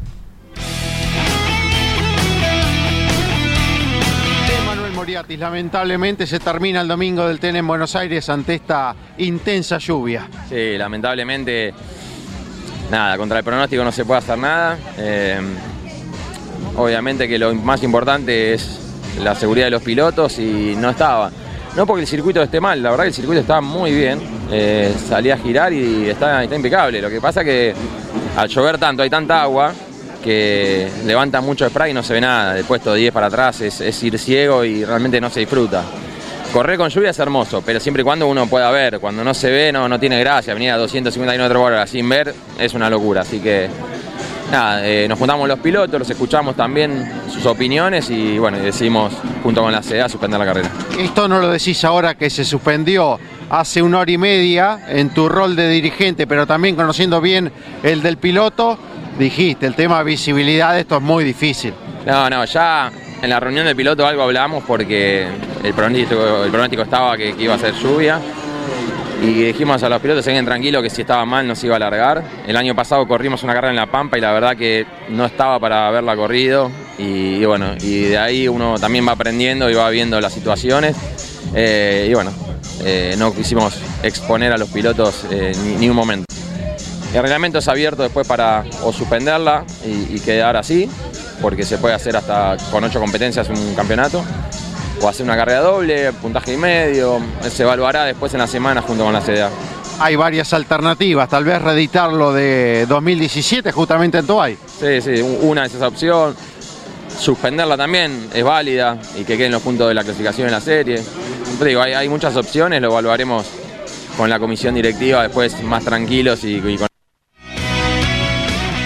[4.66, 9.78] Manuel Moriatis, lamentablemente se termina el domingo del TEN en Buenos Aires ante esta intensa
[9.78, 10.26] lluvia.
[10.48, 11.74] Sí, lamentablemente,
[12.92, 14.78] nada, contra el pronóstico no se puede hacer nada.
[14.98, 15.40] Eh,
[16.76, 18.78] obviamente que lo más importante es
[19.20, 21.30] la seguridad de los pilotos y no estaba.
[21.74, 24.20] No porque el circuito esté mal, la verdad que el circuito está muy bien.
[24.50, 27.00] Eh, salí a girar y está, impecable.
[27.00, 27.74] Lo que pasa que
[28.36, 29.72] al llover tanto, hay tanta agua
[30.22, 32.52] que levanta mucho spray y no se ve nada.
[32.52, 35.82] Del puesto 10 para atrás es ir ciego y realmente no se disfruta.
[36.52, 39.00] Correr con lluvia es hermoso, pero siempre y cuando uno pueda ver.
[39.00, 40.52] Cuando no se ve, no, no tiene gracia.
[40.52, 43.22] Venir a 250 km por hora sin ver es una locura.
[43.22, 43.70] Así que,
[44.50, 49.62] nada, eh, nos juntamos los pilotos, los escuchamos también sus opiniones y, bueno, decidimos, junto
[49.62, 50.70] con la CEA, suspender la carrera.
[50.98, 55.30] Esto no lo decís ahora que se suspendió hace una hora y media en tu
[55.30, 57.50] rol de dirigente, pero también conociendo bien
[57.82, 58.78] el del piloto,
[59.18, 61.72] dijiste, el tema visibilidad, esto es muy difícil.
[62.04, 65.26] No, no, ya en la reunión del piloto algo hablamos porque
[65.62, 68.20] el pronóstico, estaba que, iba a ser lluvia.
[69.22, 71.76] Y dijimos a los pilotos, se queden tranquilos que si estaba mal no se iba
[71.76, 72.24] a alargar.
[72.44, 75.60] El año pasado corrimos una carrera en La Pampa y la verdad que no estaba
[75.60, 76.72] para haberla corrido.
[76.98, 80.96] y, bueno, y de ahí uno también va aprendiendo y va viendo las situaciones.
[81.54, 82.32] Eh, y bueno,
[82.84, 86.26] eh, no quisimos exponer a los pilotos eh, ni, un momento.
[87.14, 90.88] El reglamento es abierto después para o suspenderla y quedar así,
[91.42, 94.24] porque se puede hacer hasta con ocho competencias un campeonato,
[95.00, 99.04] o hacer una carrera doble, puntaje y medio, se evaluará después en la semana junto
[99.04, 99.50] con la CDA.
[99.98, 104.56] Hay varias alternativas, tal vez reeditarlo de 2017 justamente en Toay.
[104.80, 106.34] Sí, sí, una es esa opción.
[107.18, 111.02] Suspenderla también es válida y que queden los puntos de la clasificación en la serie.
[111.58, 113.46] Te digo, hay, hay muchas opciones, lo evaluaremos
[114.16, 116.88] con la comisión directiva después más tranquilos y, y con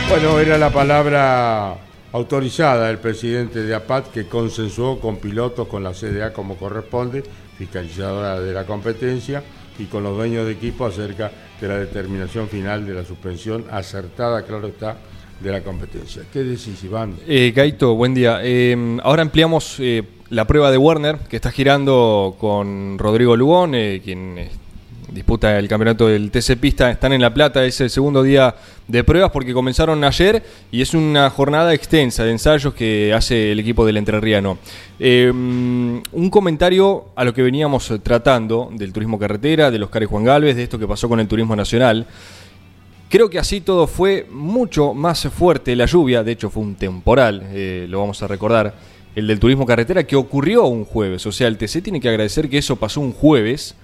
[0.08, 5.92] Bueno, era la palabra autorizada del presidente de APAT que consensuó con pilotos, con la
[5.92, 7.22] CDA como corresponde,
[7.58, 9.42] fiscalizadora de la competencia,
[9.78, 14.44] y con los dueños de equipo acerca de la determinación final de la suspensión acertada,
[14.44, 14.96] claro está,
[15.40, 16.22] de la competencia.
[16.32, 17.14] ¿Qué decís, Iván?
[17.26, 18.40] Eh, Gaito, buen día.
[18.42, 24.00] Eh, ahora ampliamos eh, la prueba de Werner, que está girando con Rodrigo Lugón, eh,
[24.02, 24.38] quien
[25.16, 26.90] disputa el campeonato del TC Pista.
[26.90, 28.54] Están en La Plata, es el segundo día
[28.86, 33.58] de pruebas porque comenzaron ayer y es una jornada extensa de ensayos que hace el
[33.58, 34.58] equipo del Entrerriano.
[35.00, 40.24] Eh, un comentario a lo que veníamos tratando del turismo carretera, de los Cares Juan
[40.24, 42.06] Galvez, de esto que pasó con el turismo nacional.
[43.08, 47.42] Creo que así todo fue mucho más fuerte la lluvia, de hecho fue un temporal,
[47.52, 48.74] eh, lo vamos a recordar,
[49.14, 52.50] el del turismo carretera que ocurrió un jueves, o sea, el TC tiene que agradecer
[52.50, 53.76] que eso pasó un jueves,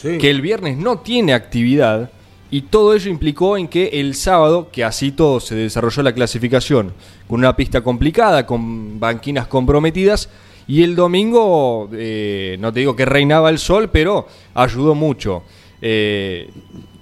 [0.00, 0.18] Sí.
[0.18, 2.10] que el viernes no tiene actividad
[2.50, 6.94] y todo ello implicó en que el sábado, que así todo se desarrolló la clasificación,
[7.26, 10.30] con una pista complicada, con banquinas comprometidas,
[10.66, 15.42] y el domingo, eh, no te digo que reinaba el sol, pero ayudó mucho.
[15.80, 16.50] Eh,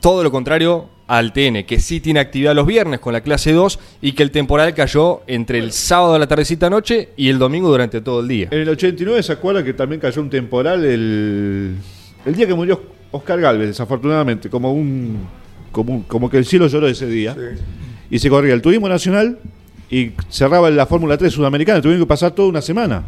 [0.00, 3.78] todo lo contrario al TN, que sí tiene actividad los viernes con la clase 2
[4.02, 7.68] y que el temporal cayó entre el sábado a la tardecita noche y el domingo
[7.68, 8.48] durante todo el día.
[8.50, 11.76] En el 89 se acuerda que también cayó un temporal el,
[12.26, 15.18] el día que murió Oscar Galvez, desafortunadamente, como un
[15.72, 17.34] como, un- como que el cielo lloró ese día.
[18.10, 19.38] Y se corría el turismo nacional
[19.90, 21.80] y cerraba la Fórmula 3 sudamericana.
[21.80, 23.02] Tuvieron que pasar toda una semana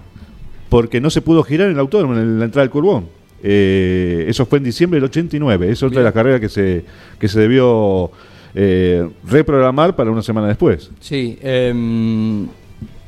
[0.69, 3.07] porque no se pudo girar en el autódromo en la entrada del Curbón.
[3.43, 5.71] Eh, eso fue en diciembre del 89.
[5.71, 6.85] Es otra de las carreras que se,
[7.19, 8.11] que se debió
[8.55, 10.91] eh, reprogramar para una semana después.
[11.01, 12.47] Sí, em,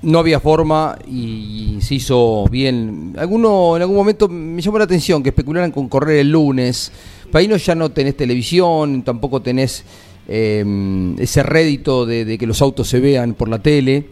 [0.03, 3.15] no había forma y se hizo bien.
[3.19, 6.93] Alguno en algún momento me llamó la atención que especularan con correr el lunes.
[7.31, 9.85] Para ahí no, ya no tenés televisión, tampoco tenés
[10.27, 14.09] em, ese rédito de, que los autos se vean por la tele.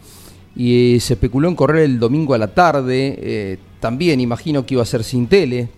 [0.56, 3.16] Y eh, se especuló en correr el domingo a la tarde.
[3.18, 5.68] eh, también imagino que iba a ser sin tele.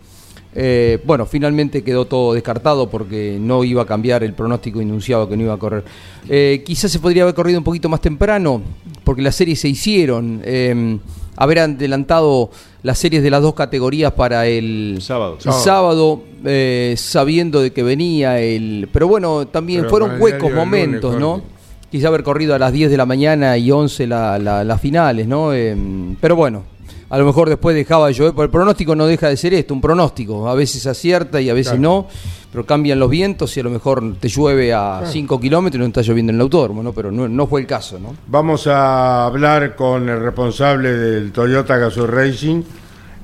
[0.53, 5.37] Eh, bueno, finalmente quedó todo descartado porque no iba a cambiar el pronóstico enunciado que
[5.37, 5.85] no iba a correr.
[6.29, 8.63] Eh, quizás se podría haber corrido un poquito más temprano
[9.05, 10.41] porque las series se hicieron.
[10.45, 10.99] eh,
[11.37, 12.51] haber adelantado
[12.83, 15.39] las series de las dos categorías para el Sábado.
[15.43, 18.89] el sábado, eh, sabiendo de que venía el...
[18.93, 21.43] Pero bueno, también Pero fueron huecos momentos, lunes, ¿no?
[21.91, 25.27] Quizá haber corrido a las 10 de la mañana y 11 la- la- las finales,
[25.27, 25.55] ¿no?
[25.55, 25.75] Eh,
[26.21, 26.65] pero bueno,
[27.11, 29.75] a lo mejor después dejaba de llover, porque el pronóstico no deja de ser esto,
[29.75, 30.49] un pronóstico.
[30.49, 31.83] A veces acierta y a veces Claro.
[31.83, 32.07] no,
[32.53, 35.87] pero cambian los vientos y a lo mejor te llueve a 5 kilómetros y no
[35.87, 36.93] está lloviendo en el autódromo, ¿no?
[36.93, 38.15] Pero no, no fue el caso, ¿no?
[38.29, 42.63] Vamos a hablar con el responsable del Toyota Gazoo Racing,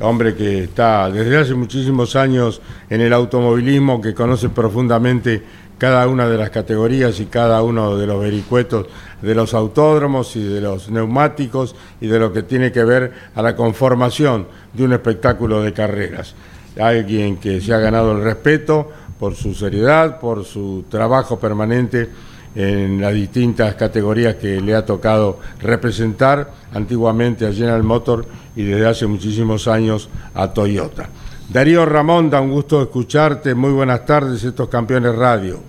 [0.00, 5.42] hombre que está desde hace muchísimos años en el automovilismo, que conoce profundamente
[5.78, 8.86] cada una de las categorías y cada uno de los vericuetos
[9.22, 13.42] de los autódromos y de los neumáticos y de lo que tiene que ver a
[13.42, 16.34] la conformación de un espectáculo de carreras.
[16.78, 22.10] Alguien que se ha ganado el respeto por su seriedad, por su trabajo permanente
[22.54, 28.86] en las distintas categorías que le ha tocado representar antiguamente a General Motor y desde
[28.86, 31.08] hace muchísimos años a Toyota.
[31.48, 33.54] Darío Ramón, da un gusto escucharte.
[33.54, 35.60] Muy buenas tardes, estos campeones radio.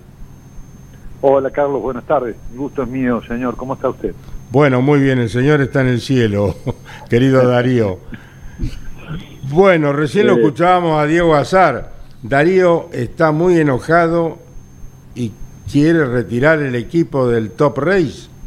[1.20, 2.36] Hola Carlos, buenas tardes.
[2.52, 3.56] El gusto es mío, señor.
[3.56, 4.14] ¿Cómo está usted?
[4.50, 6.54] Bueno, muy bien, el señor está en el cielo,
[7.10, 7.98] querido Darío.
[9.50, 10.36] Bueno, recién lo Eh.
[10.40, 11.92] escuchábamos a Diego Azar.
[12.22, 14.38] Darío está muy enojado
[15.14, 15.32] y
[15.70, 18.28] quiere retirar el equipo del Top Race.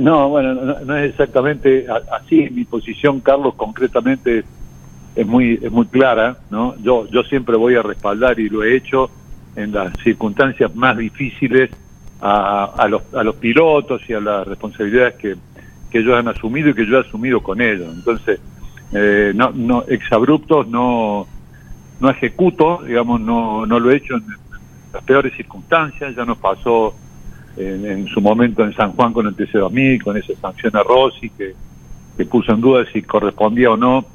[0.00, 2.48] No, bueno, no, no es exactamente así.
[2.52, 4.44] Mi posición, Carlos, concretamente
[5.14, 6.74] es, muy es muy clara, ¿no?
[6.82, 9.10] Yo yo siempre voy a respaldar y lo he hecho
[9.56, 11.70] en las circunstancias más difíciles
[12.20, 15.36] a, a los a los pilotos y a las responsabilidades que,
[15.90, 17.94] que ellos han asumido y que yo he asumido con ellos.
[17.94, 18.40] Entonces,
[18.92, 21.26] eh, no no exabruptos no
[22.00, 24.24] no ejecuto, digamos, no no lo he hecho en
[24.92, 26.14] las peores circunstancias.
[26.16, 26.94] Ya nos pasó
[27.56, 31.28] en, en su momento en San Juan con el TC2000, con esa sanción a Rossi
[31.30, 31.54] que,
[32.16, 34.06] que puso en duda si correspondía o no,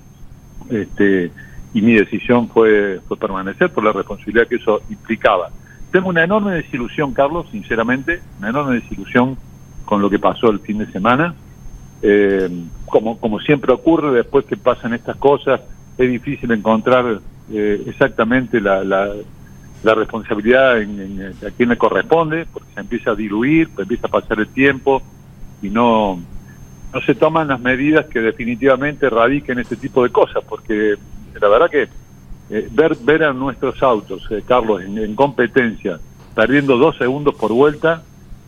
[0.69, 1.31] este,
[1.73, 5.49] y mi decisión fue, fue permanecer por la responsabilidad que eso implicaba.
[5.91, 9.37] Tengo una enorme desilusión, Carlos, sinceramente, una enorme desilusión
[9.85, 11.33] con lo que pasó el fin de semana.
[12.01, 12.49] Eh,
[12.85, 15.61] como, como siempre ocurre, después que pasan estas cosas,
[15.97, 17.19] es difícil encontrar
[17.51, 19.09] eh, exactamente la, la,
[19.83, 24.11] la responsabilidad en, a quién le corresponde, porque se empieza a diluir, pues empieza a
[24.11, 25.01] pasar el tiempo
[25.61, 26.19] y no,
[26.97, 30.95] no se toman las medidas que definitivamente radiquen este tipo de cosas, porque
[31.39, 31.83] la verdad que
[32.49, 35.99] eh, ver, ver a nuestros autos, eh, Carlos, en, en competencia,
[36.33, 38.03] perdiendo dos segundos por vuelta,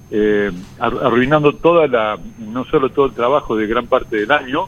[0.09, 4.67] eh, ar- arruinando toda la, no solo todo el trabajo de gran parte del año,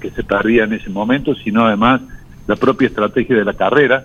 [0.00, 2.00] que se perdía en ese momento, sino además
[2.46, 4.04] la propia estrategia de la carrera.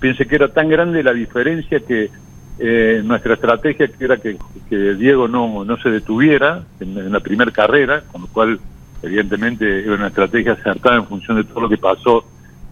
[0.00, 2.10] Piense que era tan grande la diferencia que
[2.58, 4.36] eh, nuestra estrategia que era que,
[4.70, 8.58] Diego no, no se detuviera en, la primera carrera, con lo cual
[9.02, 12.24] evidentemente era una estrategia acertada en función de todo lo que pasó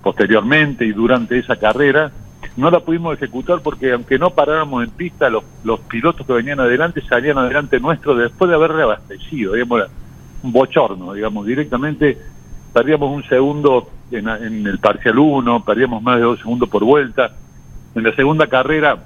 [0.03, 2.11] posteriormente y durante esa carrera.
[2.57, 6.61] No la pudimos ejecutar porque aunque no paráramos en pista, los, los pilotos que venían
[6.61, 9.85] adelante salían adelante nuestro después de haber reabastecido, digamos,
[10.43, 12.19] un bochorno, digamos, directamente
[12.73, 17.33] perdíamos un segundo en, en el parcial 1, perdíamos más de dos segundos por vuelta.
[17.95, 18.99] En la segunda carrera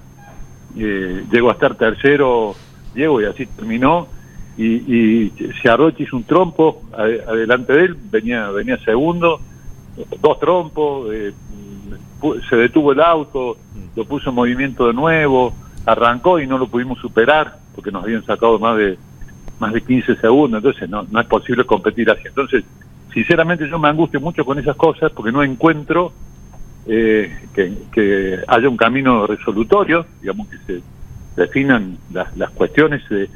[0.79, 2.55] eh, llegó a estar tercero
[2.95, 4.09] Diego y así terminó.
[4.59, 9.39] Y, y Ciarrochi hizo un trompo ade- adelante de él, venía, venía segundo,
[10.23, 11.33] dos trompos, eh,
[12.49, 13.59] se detuvo el auto,
[13.95, 15.53] lo puso en movimiento de nuevo,
[15.85, 18.99] arrancó y no lo pudimos superar porque nos habían sacado más de
[19.59, 22.23] más de 15 segundos, entonces no, no es posible competir así.
[22.27, 22.63] Entonces,
[23.15, 26.13] sinceramente yo me angustio mucho con esas cosas porque no encuentro
[26.87, 30.83] eh, que, que haya un camino resolutorio, digamos que se
[31.37, 33.31] definan las, las cuestiones, se,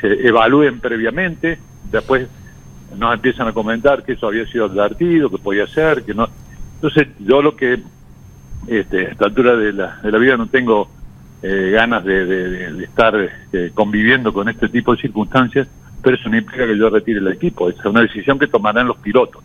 [0.00, 2.28] se evalúen previamente, después
[2.96, 6.28] nos empiezan a comentar que eso había sido advertido, que podía ser, que no.
[6.80, 7.82] Entonces yo lo que
[8.66, 10.92] este, a esta altura de la, de la vida no tengo
[11.42, 13.14] eh, ganas de, de- estar
[13.52, 15.68] eh, conviviendo con este tipo de circunstancias,
[16.02, 18.98] pero eso no implica que yo retire el equipo, es una decisión que tomarán los
[18.98, 19.42] pilotos.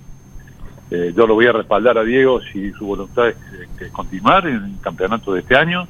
[0.89, 4.75] Eh, yo lo voy a respaldar a Diego si su voluntad es continuar en el
[4.81, 5.87] campeonato de este año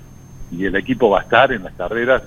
[0.52, 2.24] y el equipo va a estar en las carreras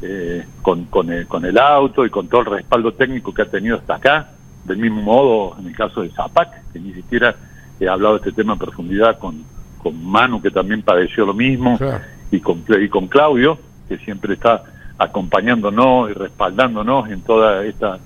[0.00, 3.46] eh, con, con, el, con el auto y con todo el respaldo técnico que ha
[3.50, 4.30] tenido hasta acá.
[4.64, 7.34] Del mismo modo, en el caso de Zapac, que ni siquiera
[7.80, 9.42] he hablado de este tema en profundidad con,
[9.82, 12.04] con Manu, que también padeció lo mismo, Claro.
[12.30, 14.62] y, con, y con Claudio, que siempre está
[14.98, 17.98] acompañándonos y respaldándonos en toda esta,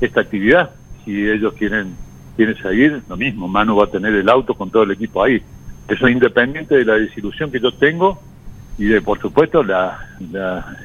[0.00, 0.70] esta actividad.
[1.04, 1.94] Si ellos quieren,
[2.36, 5.42] quieren seguir, lo mismo, Manu va a tener el auto con todo el equipo ahí.
[5.88, 8.20] Eso es independiente de la desilusión que yo tengo
[8.78, 9.98] y de, por supuesto, la,
[10.32, 10.76] la-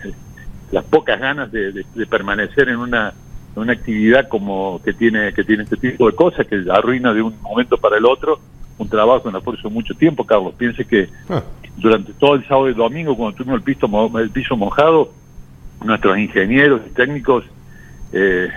[0.71, 3.13] las pocas ganas de, de- de permanecer en una,
[3.55, 7.21] en una actividad como que tiene que tiene este tipo de cosas que arruina de
[7.21, 8.39] un momento para el otro
[8.77, 10.53] un trabajo en esfuerzo de mucho tiempo, Carlos.
[10.57, 11.41] Piense que Ah,
[11.77, 15.13] durante todo el sábado y el domingo, cuando tuvimos el piso, el piso mojado,
[15.83, 17.45] nuestros ingenieros y técnicos
[18.11, 18.49] eh,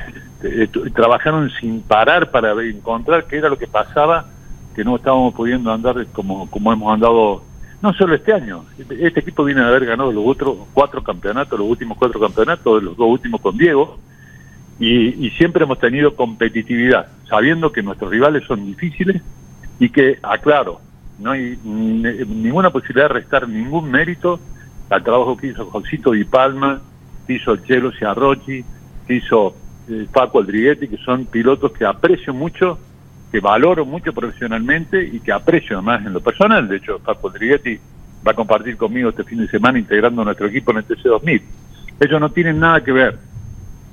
[0.73, 4.27] tu- trabajaron sin parar para encontrar qué era lo que pasaba,
[4.75, 7.43] que no estábamos pudiendo andar como, como hemos andado,
[7.83, 8.65] no solo este año.
[8.79, 12.83] Este, este equipo viene de haber ganado los otros cuatro campeonatos, los últimos cuatro campeonatos,
[12.83, 13.99] los dos últimos con Diego,
[14.79, 19.21] y, y siempre hemos tenido competitividad, sabiendo que nuestros rivales son difíciles
[19.81, 20.81] y que, aclaro,
[21.19, 24.39] no hay ni- ninguna posibilidad de restar ningún mérito
[24.89, 26.81] al trabajo que hizo Josito Di Palma,
[27.27, 28.65] que hizo el Chelo Ciarrochi,
[29.07, 29.55] que hizo
[30.13, 32.79] Paco Aldriguetti, que son pilotos que aprecio mucho,
[33.31, 36.69] que valoro mucho profesionalmente y que aprecio además en lo personal.
[36.69, 37.79] De hecho, Paco Aldriguetti
[38.27, 41.43] va a compartir conmigo este fin de semana integrando nuestro equipo en el TC2000.
[42.01, 43.19] Ellos no tienen nada que ver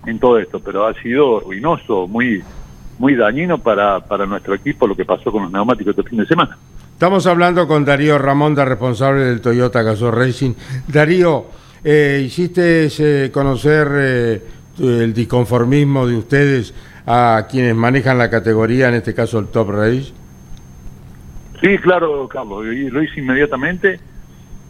[0.06, 2.44] en todo esto, pero ha sido ruinoso, muy
[2.98, 6.26] muy dañino para, para nuestro equipo lo que pasó con los neumáticos este fin de
[6.26, 6.58] semana.
[6.94, 10.54] Estamos hablando con Darío Ramonda, responsable del Toyota Gazoo Racing.
[10.88, 11.46] Darío,
[11.84, 14.42] eh, hiciste eh, conocer eh,
[14.80, 16.74] el disconformismo de ustedes
[17.06, 20.14] a quienes manejan la categoría, en este caso el Top Race.
[21.62, 24.00] Sí, claro, Carlos, y lo hice inmediatamente.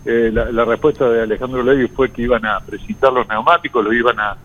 [0.06, 3.94] Eh, la, la respuesta de Alejandro Levy fue que iban a presentar los neumáticos, los
[3.94, 4.38] iban a,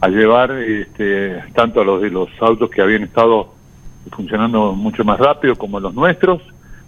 [0.00, 3.52] a llevar este, tanto a los de los autos que habían estado
[4.12, 6.40] funcionando mucho más rápido como los nuestros.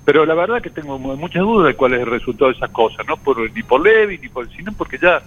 [0.04, 2.70] Pero la verdad que tengo mu- muchas dudas de cuál es el resultado de esas
[2.70, 5.20] cosas, no por ni por Levy ni por sino porque ya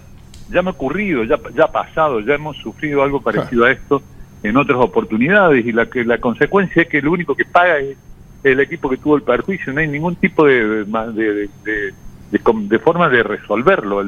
[0.50, 4.02] ya me ha ocurrido, ya ya ha pasado, ya hemos sufrido algo parecido a esto
[4.42, 7.96] en otras oportunidades y la que la consecuencia es que lo único que paga es
[8.44, 11.94] el equipo que tuvo el perjuicio, no hay ningún tipo de, de, de-
[12.30, 14.02] de- forma de resolverlo,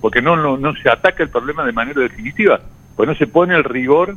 [0.00, 2.60] porque no, no, no se ataca el problema de manera definitiva,
[2.96, 4.16] pues no se pone el rigor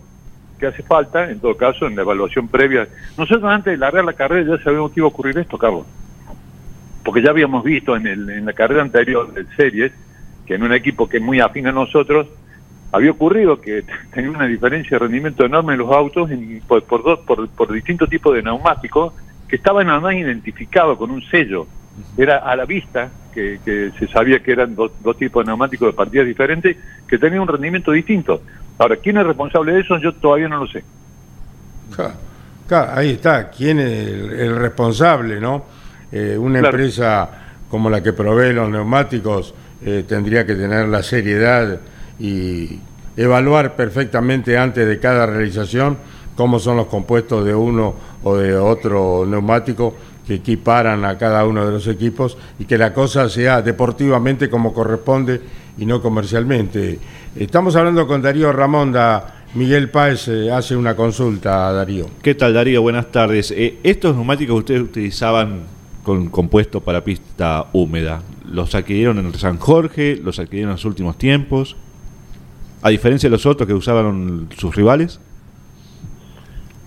[0.60, 2.88] que hace falta, en todo caso, en la evaluación previa.
[3.18, 5.86] Nosotros antes de largar la carrera ya sabíamos que iba a ocurrir esto, Carlos,
[7.04, 9.92] porque ya habíamos visto en, el, en la carrera anterior del Series,
[10.46, 12.28] que en un equipo que es muy afín a nosotros,
[12.92, 13.84] había ocurrido que
[14.14, 17.72] tenía una diferencia de rendimiento enorme en los autos en- por, por, dos- por, por
[17.72, 19.14] distintos tipos de neumáticos
[19.48, 21.68] que estaban además identificados con un sello.
[22.18, 25.88] Era a la vista que, que se sabía que eran dos, dos tipos de neumáticos
[25.90, 26.76] de partidas diferentes
[27.08, 28.42] que tenían un rendimiento distinto.
[28.80, 29.98] Ahora, ¿quién es responsable de eso?
[30.00, 30.84] Yo todavía no lo sé.
[31.96, 32.14] Claro,
[32.68, 33.50] claro, ahí está.
[33.52, 35.66] ¿Quién es el, el responsable, no?
[36.12, 36.78] Eh, una Claro.
[36.78, 37.30] empresa
[37.70, 39.54] como la que provee los neumáticos
[39.86, 41.80] eh, tendría que tener la seriedad
[42.20, 42.80] y
[43.18, 45.98] evaluar perfectamente antes de cada realización
[46.36, 51.66] cómo son los compuestos de uno o de otro neumático que equiparan a cada uno
[51.66, 55.42] de los equipos y que la cosa sea deportivamente como corresponde
[55.78, 57.00] y no comercialmente.
[57.36, 59.44] Estamos hablando con Darío Ramonda.
[59.56, 62.08] Miguel Páez eh, hace una consulta a Darío.
[62.22, 62.82] ¿Qué tal, Darío?
[62.82, 63.52] Buenas tardes.
[63.52, 65.62] Eh, estos neumáticos que ustedes utilizaban
[66.04, 70.20] con compuesto para pista húmeda, ¿los adquirieron en el San Jorge?
[70.22, 71.76] ¿Los adquirieron en los últimos tiempos?
[72.82, 75.20] A diferencia de los otros que usaban sus rivales.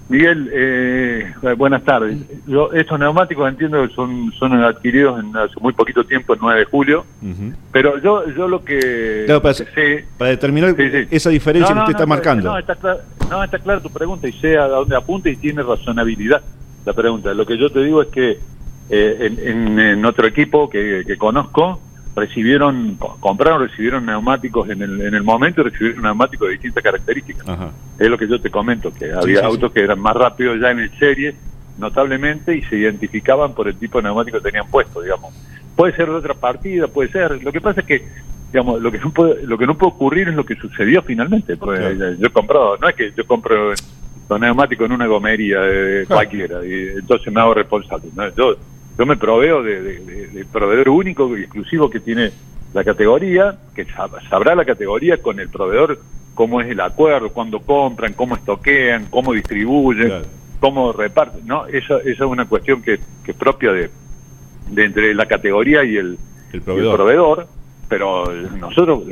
[0.08, 2.16] Miguel, eh, buenas tardes.
[2.46, 6.60] Yo, estos neumáticos entiendo que son, son adquiridos en hace muy poquito tiempo, el 9
[6.60, 7.04] de julio,
[7.72, 10.04] pero yo, yo lo que Claro, para, que sé...
[10.16, 11.08] para determinar Sí, sí.
[11.10, 12.50] esa diferencia No, que no, usted está marcando.
[12.52, 15.62] No está, clara, no, está clara tu pregunta y sé a dónde apunta y tiene
[15.64, 16.40] razonabilidad
[16.84, 17.34] la pregunta.
[17.34, 18.38] Lo que yo te digo es que
[18.90, 21.80] eh, en, en- otro equipo que, que conozco
[22.14, 26.82] recibieron, co- compraron, recibieron neumáticos en el, en el momento y recibieron neumáticos de distintas
[26.82, 27.48] características.
[27.48, 27.70] Ajá.
[27.98, 29.46] Es lo que yo te comento, que había sí, sí.
[29.46, 31.34] autos que eran más rápidos ya en el serie,
[31.78, 35.34] notablemente, y se identificaban por el tipo de neumático que tenían puesto, digamos.
[35.76, 37.42] Puede ser de otra partida, puede ser.
[37.42, 38.02] Lo que pasa es que,
[38.50, 41.56] digamos, lo que no puede, lo que no puede ocurrir es lo que sucedió finalmente.
[41.58, 42.14] Porque Claro.
[42.14, 43.74] yo he comprado, no es que yo compro
[44.28, 48.06] los neumáticos en una gomería de cualquiera, y entonces me hago responsable.
[48.14, 48.26] ¿no?
[48.34, 48.56] Yo,
[48.98, 52.30] yo me proveo de, de- de- de proveedor único y exclusivo que tiene
[52.74, 56.00] la categoría, que sab- sabrá la categoría con el proveedor
[56.34, 60.24] cómo es el acuerdo, cuándo compran, cómo estoquean, cómo distribuyen, Claro.
[60.60, 61.46] cómo reparten.
[61.46, 63.90] No, eso, eso es una cuestión que, que es propia de,
[64.70, 66.18] de entre la categoría y el, El
[66.52, 66.96] y el proveedor.
[66.96, 67.48] proveedor,
[67.88, 68.24] pero
[68.58, 69.04] nosotros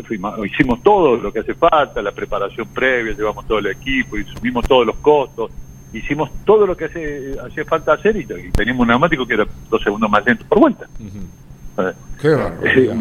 [0.44, 4.66] hicimos todo lo que hace falta, la preparación previa, llevamos todo el equipo, y subimos
[4.68, 5.50] todos los costos,
[5.94, 9.46] hicimos todo lo que hace, hacía falta hacer y, y teníamos un neumático que era
[9.70, 10.86] dos segundos más lento por vuelta.
[11.00, 12.96] Eh, Qué barbaridad.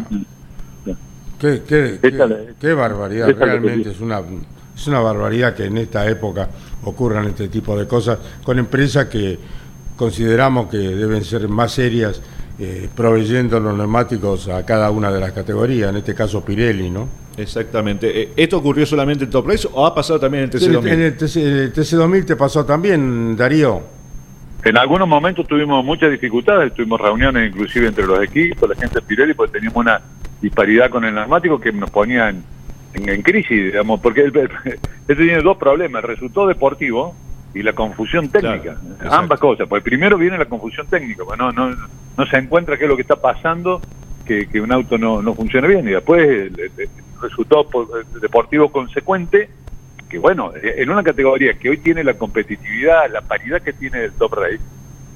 [1.38, 4.20] Qué, qué- Esta qué- la- qué barbaridad, realmente es una,
[4.74, 6.48] es una barbaridad que en esta época
[6.84, 9.38] ocurran este tipo de cosas con empresas que
[9.96, 12.20] consideramos que deben ser más serias
[12.58, 17.08] eh, proveyendo los neumáticos a cada una de las categorías, en este caso Pirelli, ¿no?
[17.36, 18.22] Exactamente.
[18.22, 20.82] Eh, ¿Esto ocurrió solamente en Top Race o ha pasado también en el En el,
[20.82, 20.92] TC2000?
[20.92, 23.82] en el TC, el TC2000 te pasó también, Darío.
[24.64, 29.02] En algunos momentos tuvimos muchas dificultades, tuvimos reuniones inclusive entre los equipos, la gente de
[29.02, 30.00] Pirelli, porque teníamos una
[30.40, 32.42] disparidad con el neumático que nos ponía en,
[32.94, 34.50] en- en crisis, digamos, porque el- el-
[35.08, 37.14] este tiene dos problemas, el resultado deportivo
[37.52, 41.52] y la confusión técnica, Claro, ambas cosas, pues primero viene la confusión técnica, pues no,
[41.52, 41.70] no,
[42.16, 43.80] no se encuentra qué es lo que está pasando,
[44.24, 46.88] que, que un auto no, no funciona bien, y después el
[47.24, 47.88] resultado po-
[48.20, 49.48] deportivo consecuente,
[50.08, 54.12] que bueno, en una categoría que hoy tiene la competitividad, la paridad que tiene el
[54.12, 54.60] top race,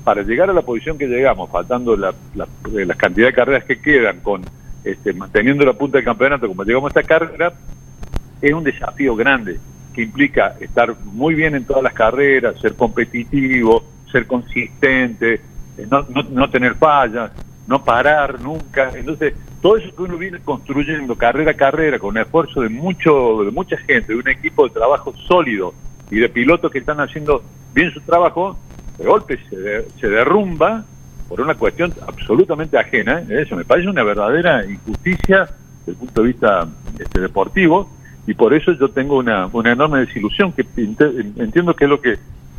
[0.04, 2.44] para llegar a la posición que llegamos, faltando la, la,
[2.76, 4.42] eh, la cantidad de carreras que quedan, con
[4.84, 7.52] este, manteniendo la punta del campeonato como llegamos a esta carrera,
[8.40, 9.58] es un desafío grande
[9.94, 15.34] que implica estar muy bien en todas las carreras, ser competitivo, ser consistente,
[15.76, 17.30] eh, no, no, no tener fallas,
[17.68, 18.90] no parar nunca.
[18.96, 23.44] Entonces, todo eso que uno viene construyendo carrera a carrera con un esfuerzo de mucho
[23.44, 25.72] de mucha gente, de un equipo de trabajo sólido
[26.10, 27.42] y de pilotos que están haciendo
[27.74, 28.58] bien su trabajo,
[28.98, 30.84] de golpe se, de- se derrumba
[31.28, 33.20] por una cuestión absolutamente ajena.
[33.28, 33.42] ¿eh?
[33.42, 35.40] Eso me parece una verdadera injusticia
[35.80, 36.66] desde el punto de vista
[36.98, 37.90] este, deportivo
[38.26, 40.64] y por eso yo tengo una, una enorme desilusión que
[41.36, 42.16] entiendo que es lo que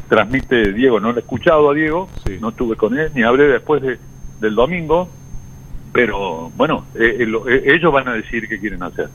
[0.07, 0.99] transmite Diego.
[0.99, 2.37] No lo he escuchado a Diego, Sí.
[2.39, 3.97] no estuve con él ni hablé después de-
[4.39, 5.09] del domingo,
[5.93, 9.09] pero bueno, eh, eh, lo- eh, ellos van a decir qué quieren hacer.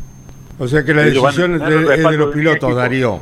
[0.58, 2.76] O sea que la Ellos decisión es de, es los pilotos.
[2.76, 3.20] Darío.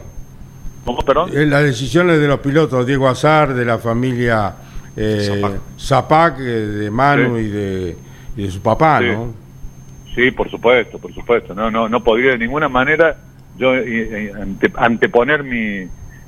[0.84, 1.30] ¿Cómo, perdón?
[1.32, 4.55] Eh, Las decisiones de los pilotos, Diego Azar, de la familia
[4.96, 5.61] eh, Zapac.
[5.78, 7.42] Zapac, eh, de Manu Sí.
[7.44, 7.96] y, de,
[8.36, 9.07] y de su papá, Sí.
[9.07, 9.32] ¿no?
[10.14, 11.55] Sí, por supuesto, por supuesto.
[11.55, 13.16] No, no, no podría de ninguna manera
[13.57, 15.86] yo ante- anteponer mi,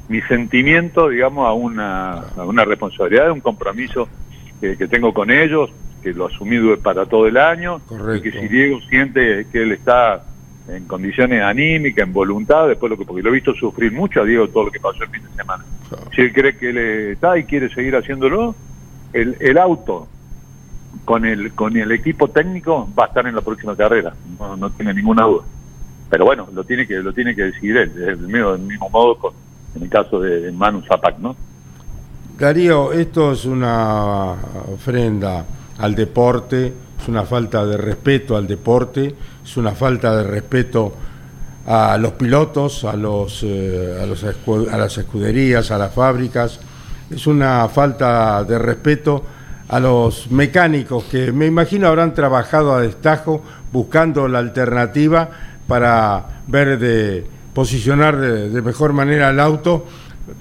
[0.09, 4.09] mi sentimiento, digamos, a una, a una responsabilidad, a un compromiso
[4.61, 5.71] que, que tengo con ellos,
[6.03, 8.29] que lo asumido es para todo el año, Correcto.
[8.29, 10.23] y que si Diego siente que él está
[10.69, 14.25] en condiciones anímicas, en voluntad, después lo que, porque lo he visto sufrir mucho a
[14.25, 15.65] Diego todo lo que pasó el fin de semana.
[16.15, 16.79] Si él cree que él
[17.13, 18.55] está y quiere seguir haciéndolo,
[19.13, 20.09] el, el auto
[21.05, 24.71] con el con el equipo técnico va a estar en la próxima carrera, no, no
[24.71, 25.45] tiene ninguna duda.
[26.09, 29.17] Pero bueno, lo tiene que lo tiene que decidir él, del mismo, del mismo modo
[29.19, 29.33] con,
[29.75, 31.37] en el caso de Manu Zapac, ¿no?
[32.45, 34.35] Darío, esto es una
[34.71, 35.47] ofrenda
[35.79, 40.93] al deporte, es una falta de respeto al deporte, es una falta de respeto
[41.67, 46.61] a los pilotos, a, los, eh, a, las escuderías, a las fábricas,
[47.11, 49.25] es una falta de respeto
[49.67, 53.43] a los mecánicos que me imagino habrán trabajado a destajo
[53.73, 55.31] buscando la alternativa
[55.67, 59.87] para ver de posicionar de, de mejor manera el auto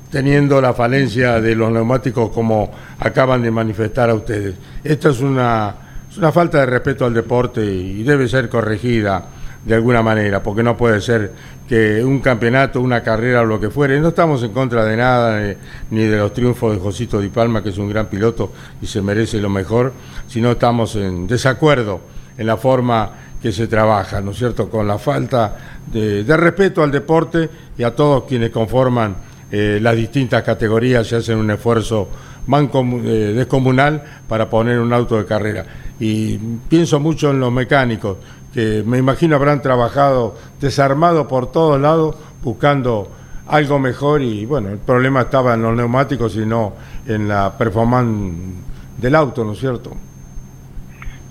[0.10, 4.56] teniendo la falencia de los neumáticos como acaban de manifestar a ustedes.
[4.84, 5.76] Esto es una,
[6.10, 9.26] es una falta de respeto al deporte y debe ser corregida
[9.66, 11.32] de alguna manera, porque no puede ser
[11.68, 15.40] que un campeonato, una carrera o lo que fuere, no estamos en contra de nada,
[15.40, 15.54] ni,
[15.92, 19.02] ni de los triunfos de Josito Di Palma, que es un gran piloto y se
[19.02, 19.94] merece lo mejor,
[20.28, 22.02] sino estamos en desacuerdo
[22.38, 23.12] en la forma
[23.42, 27.84] que se trabaja, ¿no es cierto?, con la falta de, de respeto al deporte y
[27.84, 29.16] a todos quienes conforman
[29.56, 32.10] eh, las distintas categorías y hacen un esfuerzo
[32.52, 35.64] eh, descomunal para poner un auto de carrera.
[36.00, 36.38] Y
[36.68, 38.18] pienso mucho en los mecánicos,
[38.52, 43.08] que me imagino habrán trabajado desarmado por todos lados buscando
[43.46, 46.74] algo mejor y bueno, el problema estaba en los neumáticos y no
[47.08, 48.34] en la performance
[48.98, 49.96] del auto, ¿no es cierto?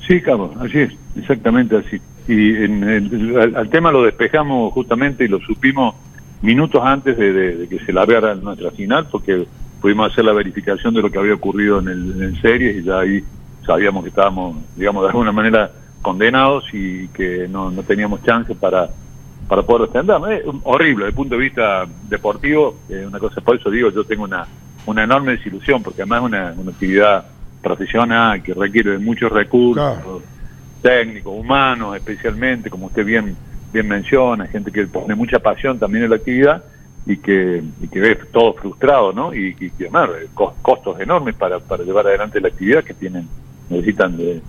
[0.06, 2.00] Sí, Carlos, así es, exactamente así.
[2.28, 5.96] Y en el- al tema lo despejamos justamente y lo supimos
[6.42, 9.46] minutos antes de, de- de que se largara nuestra final, porque
[9.80, 12.84] pudimos hacer la verificación de lo que había ocurrido en el, en el series y
[12.84, 13.24] ya ahí
[13.66, 15.70] sabíamos que estábamos, digamos, de alguna manera
[16.02, 18.90] condenados y que no, no teníamos chance para
[19.48, 20.16] para poder defender.
[20.32, 24.02] Es horrible desde el punto de vista deportivo, eh, una cosa, por eso digo, yo
[24.04, 24.46] tengo una,
[24.86, 27.26] una enorme desilusión, porque además es una, una actividad
[27.60, 29.84] profesional que requiere de muchos recursos,
[30.80, 33.36] técnicos, humanos especialmente, como usted bien
[33.72, 36.62] bien menciona, gente que pone mucha pasión también en la actividad
[37.06, 39.34] y que, y que ve todo frustrado, ¿no?
[39.34, 43.28] Y, que además eh, cos- costos enormes para, para llevar adelante la actividad que tienen,
[43.68, 44.40] necesitan de,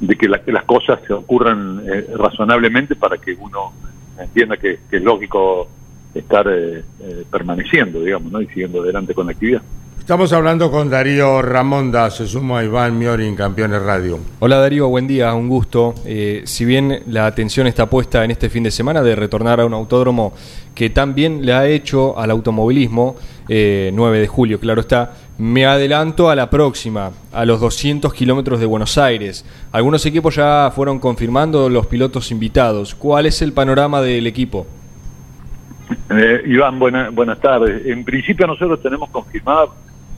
[0.00, 3.72] de que, la- que las cosas se ocurran eh, razonablemente para que uno
[4.18, 5.68] entienda que, que es lógico
[6.14, 8.40] estar eh, eh, permaneciendo, digamos, ¿no?
[8.40, 9.62] Y siguiendo adelante con la actividad.
[10.02, 14.18] Estamos hablando con Darío Ramonda, se suma a Iván Miori en Campeones Radio.
[14.40, 15.94] Hola Darío, buen día, un gusto.
[16.04, 19.64] Eh, si bien la atención está puesta en este fin de semana de retornar a
[19.64, 20.34] un autódromo
[20.74, 23.14] que tan bien le ha hecho al automovilismo,
[23.48, 28.58] eh, 9 de julio, claro está, me adelanto a la próxima, a los 200 kilómetros
[28.58, 29.44] de Buenos Aires.
[29.70, 32.96] Algunos equipos ya fueron confirmando los pilotos invitados.
[32.96, 34.66] ¿Cuál es el panorama del equipo?
[36.10, 37.86] Eh, Iván, buena- buenas tardes.
[37.86, 39.66] En principio nosotros tenemos confirmada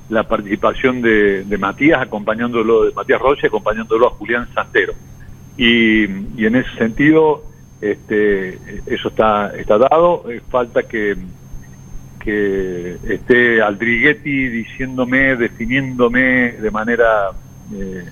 [0.08, 4.92] la participación de, de Matías, acompañándolo, de Matías Roche, acompañándolo a Julián Santero.
[5.56, 7.44] Y, en ese sentido,
[7.80, 10.30] este, eso está, está dado.
[10.30, 11.16] Eh, falta que,
[12.20, 17.30] que esté Aldriguetti diciéndome, definiéndome de manera
[17.72, 18.04] eh,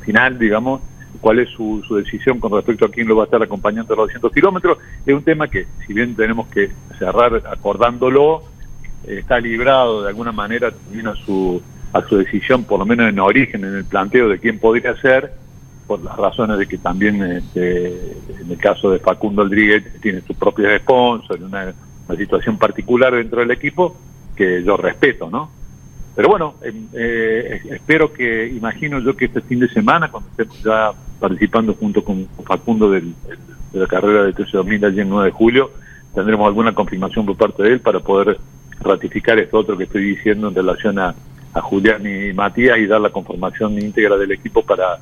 [0.00, 0.82] final, digamos,
[1.20, 3.96] cuál es su, su decisión con respecto a quién lo va a estar acompañando a
[3.96, 4.78] los 200 kilómetros.
[5.06, 8.42] Es un tema que, si bien tenemos que cerrar acordándolo,
[9.06, 13.18] está librado de alguna manera también a su, a su decisión, por lo menos en
[13.20, 15.32] origen, en el planteo de quién podría ser,
[15.86, 17.86] por las razones de que también este,
[18.40, 21.72] en el caso de Facundo Aldriguez tiene sus propios sponsors, una,
[22.06, 23.96] una situación particular dentro del equipo
[24.36, 25.50] que yo respeto, ¿no?
[26.14, 30.62] Pero bueno, eh, eh, espero que, imagino yo que este fin de semana, cuando estemos
[30.62, 30.90] ya
[31.20, 33.14] participando junto con Facundo del-
[33.72, 35.70] de la carrera de TC2000 allí el 9 de julio,
[36.14, 38.38] tendremos alguna confirmación por parte de él para poder
[38.80, 41.14] ratificar esto otro que estoy diciendo en relación a,
[41.54, 44.98] a Julián y Matías y dar la conformación íntegra del equipo para,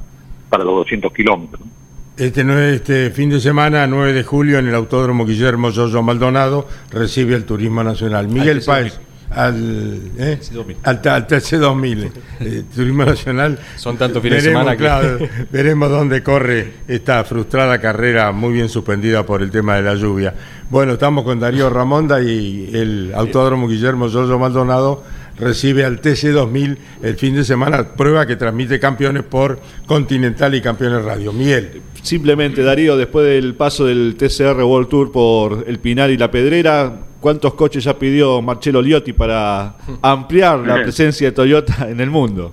[0.49, 1.61] para los 200 kilómetros.
[1.61, 1.87] ¿no?
[2.17, 7.35] Este, este fin de semana, 9 de julio, en el Autódromo Guillermo Yoyo Maldonado, recibe
[7.35, 8.29] el Turismo Nacional.
[8.29, 8.67] Miguel TC2000.
[8.67, 9.01] Páez,
[9.31, 10.39] al, ¿eh?
[10.83, 12.11] al, al TC2000,
[12.41, 13.59] eh, Turismo Nacional.
[13.77, 15.19] Son tantos fines de semana que- claro,
[15.53, 20.35] veremos dónde corre esta frustrada carrera, muy bien suspendida por el tema de la lluvia.
[20.71, 25.05] Bueno, estamos con Darío Ramonda y el Autódromo Guillermo Yoyo Maldonado
[25.39, 31.05] recibe al TC2000 el fin de semana, prueba que transmite campeones por Continental y Campeones
[31.05, 31.33] Radio.
[31.33, 31.83] Miguel.
[32.03, 37.06] Simplemente, Darío, después del paso del TCR World Tour por el Pinar y la Pedrera,
[37.21, 42.53] ¿cuántos coches ya pidió Marcelo Liotti para ampliar la presencia de Toyota en el mundo?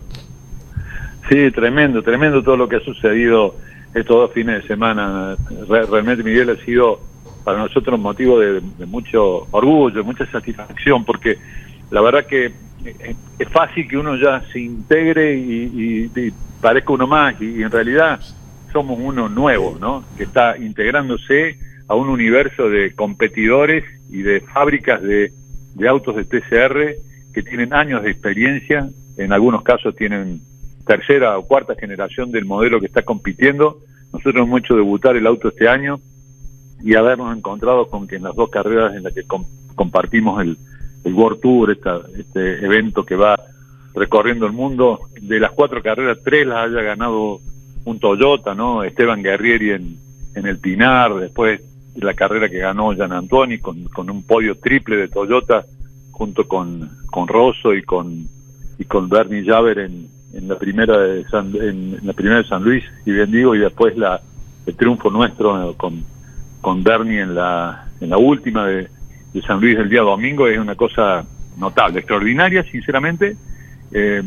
[1.30, 3.56] Sí, tremendo, tremendo todo lo que ha sucedido
[3.94, 5.36] estos dos fines de semana.
[5.70, 7.00] Re- realmente, Miguel, ha sido
[7.44, 11.38] para nosotros motivo de, de mucho orgullo, de mucha satisfacción, porque
[11.92, 12.52] la verdad que
[12.86, 17.60] eh, es fácil que uno ya se integre y, y- y parezca uno más, y,
[17.60, 18.20] y en realidad
[18.72, 20.04] somos uno nuevo, ¿no?
[20.18, 21.58] Que está integrándose
[21.88, 25.32] a un universo de competidores y de fábricas de,
[25.76, 26.96] de autos de TCR
[27.34, 30.42] que tienen años de experiencia, en algunos casos tienen
[30.86, 33.80] tercera o cuarta generación del modelo que está compitiendo.
[34.12, 36.00] Nosotros hemos hecho debutar el auto este año
[36.84, 40.58] y habernos encontrado con que en las dos carreras en las que com- compartimos el,
[41.14, 43.36] World Tour, esta- este evento que va
[43.94, 47.40] recorriendo el mundo, de las cuatro carreras, tres las haya ganado
[47.86, 48.84] un Toyota, ¿no?
[48.84, 49.98] Esteban Guerrieri en
[50.48, 51.62] el Pinar, después
[51.96, 55.66] la carrera que ganó Gian Antoni con, con un podio triple de Toyota
[56.12, 58.28] junto con, con Rosso y con
[58.80, 62.46] y con Bernie Javer en, en la primera de San, en, en la primera de
[62.48, 64.20] San Luis, y bien digo, y después la
[64.66, 66.04] el triunfo nuestro eh, con,
[66.62, 68.88] con Bernie en la en la última de,
[69.34, 71.24] de San Luis el día domingo es una cosa
[71.58, 73.38] notable, extraordinaria, sinceramente.
[73.92, 74.24] Eh,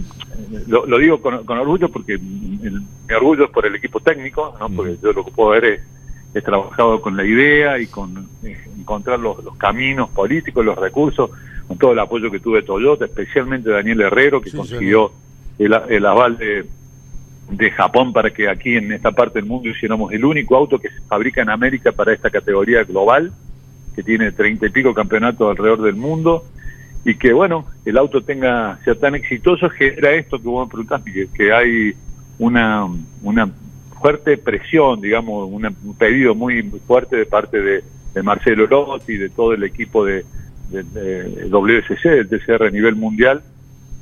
[0.69, 4.55] lo, lo digo con, con orgullo porque el- mi orgullo es por el equipo técnico,
[4.61, 4.69] ¿no?
[4.71, 5.81] porque yo lo que puedo ver es,
[6.37, 11.31] he trabajado con la idea y con eh, encontrar los, los caminos políticos, los recursos,
[11.67, 15.13] con todo el apoyo que tuve de Toyota, especialmente Daniel Herrero, que Sí, consiguió
[15.59, 16.67] el, el aval de,
[17.51, 20.91] de Japón para que aquí en esta parte del mundo hiciéramos el único auto que
[20.91, 23.33] se fabrica en América para esta categoría global,
[23.95, 26.45] que tiene treinta y pico campeonatos alrededor del mundo,
[27.03, 31.11] y que bueno, el auto tenga sea tan exitoso genera esto que vos me preguntaste,
[31.11, 31.95] que, que hay
[32.39, 32.87] una,
[33.23, 33.51] una
[34.01, 37.85] fuerte presión, digamos, una- un pedido muy, fuerte de parte de,
[38.15, 40.25] de Marcelo Lotti, de todo el equipo de,
[40.71, 43.43] de- de WSC, del TCR a nivel mundial,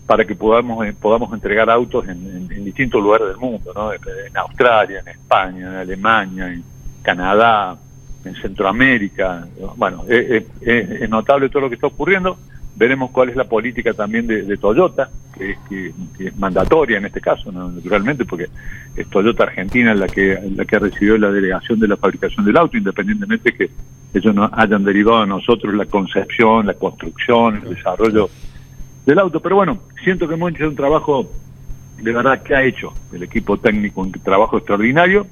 [0.07, 3.93] para que podamos eh, podamos entregar autos en, distintos lugares del mundo, ¿no?
[3.93, 4.01] En,
[4.37, 6.63] Australia, en España, en Alemania, en
[7.03, 7.77] Canadá,
[8.25, 9.47] en Centroamérica.
[9.77, 12.37] Bueno, es- es notable todo lo que está ocurriendo.
[12.77, 15.93] Veremos cuál es la política también de, Toyota, que, es- que-
[16.27, 17.71] es mandatoria en este caso, ¿no?
[17.71, 18.49] naturalmente, porque
[18.97, 22.57] es Toyota Argentina la que la que ha recibido la delegación de la fabricación del
[22.57, 23.71] auto, independientemente que
[24.13, 28.29] ellos no hayan derivado a nosotros la concepción, la construcción, el desarrollo
[29.07, 29.41] del auto.
[29.41, 31.31] Pero bueno, siento que hemos hecho un trabajo
[32.03, 35.27] de verdad que ha hecho el equipo técnico, un trabajo extraordinario.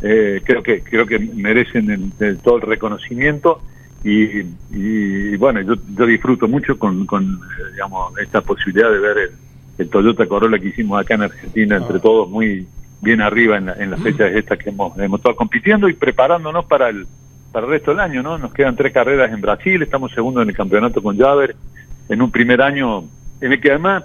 [0.00, 3.60] Eh, creo que creo que merecen el- el- todo el reconocimiento
[4.04, 9.18] y, y, bueno, yo, yo disfruto mucho con, con, eh, digamos esta posibilidad de ver
[9.18, 9.30] el,
[9.78, 12.66] el Toyota Corolla que hicimos acá en Argentina entre todos muy
[13.00, 16.64] bien arriba en, la- en las fechas estas que hemos, hemos estado compitiendo y preparándonos
[16.66, 17.06] para el
[17.52, 18.36] para el resto del año, ¿no?
[18.36, 21.56] Nos quedan tres carreras en Brasil, estamos segundos en el campeonato con Javer,
[22.10, 23.04] en un primer año
[23.40, 24.04] en el que además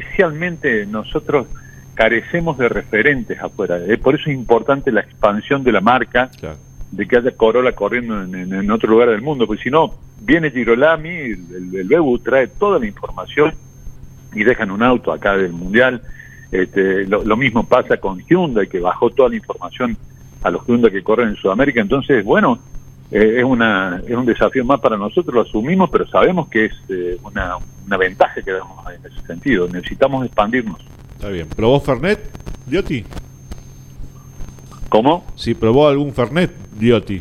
[0.00, 1.46] especialmente nosotros
[1.94, 3.78] carecemos de referentes afuera.
[3.86, 6.56] Eh, Por eso es importante la expansión de la marca, Claro.
[6.92, 9.94] De que haya Corolla corriendo en, en- en otro lugar del mundo, porque si no,
[10.20, 13.54] viene Girolami, el, el, el Bebu trae toda la información
[14.34, 16.02] y dejan un auto acá del Mundial.
[16.52, 19.96] Este, lo, lo mismo pasa con Hyundai, que bajó toda la información
[20.42, 21.80] a los Hyundai que corren en Sudamérica.
[21.80, 22.58] Entonces, bueno,
[23.12, 26.72] eh, es, una, es un desafío más para nosotros, lo asumimos, pero sabemos que es
[26.88, 27.54] eh, una,
[27.86, 29.68] una ventaja que damos en ese sentido.
[29.68, 30.80] Necesitamos expandirnos.
[31.14, 31.48] Está bien.
[31.54, 32.18] ¿Probó Fernet,
[32.66, 33.04] Diotti?
[34.88, 35.24] ¿Cómo?
[35.36, 37.20] Si probó algún Fernet, Diotti.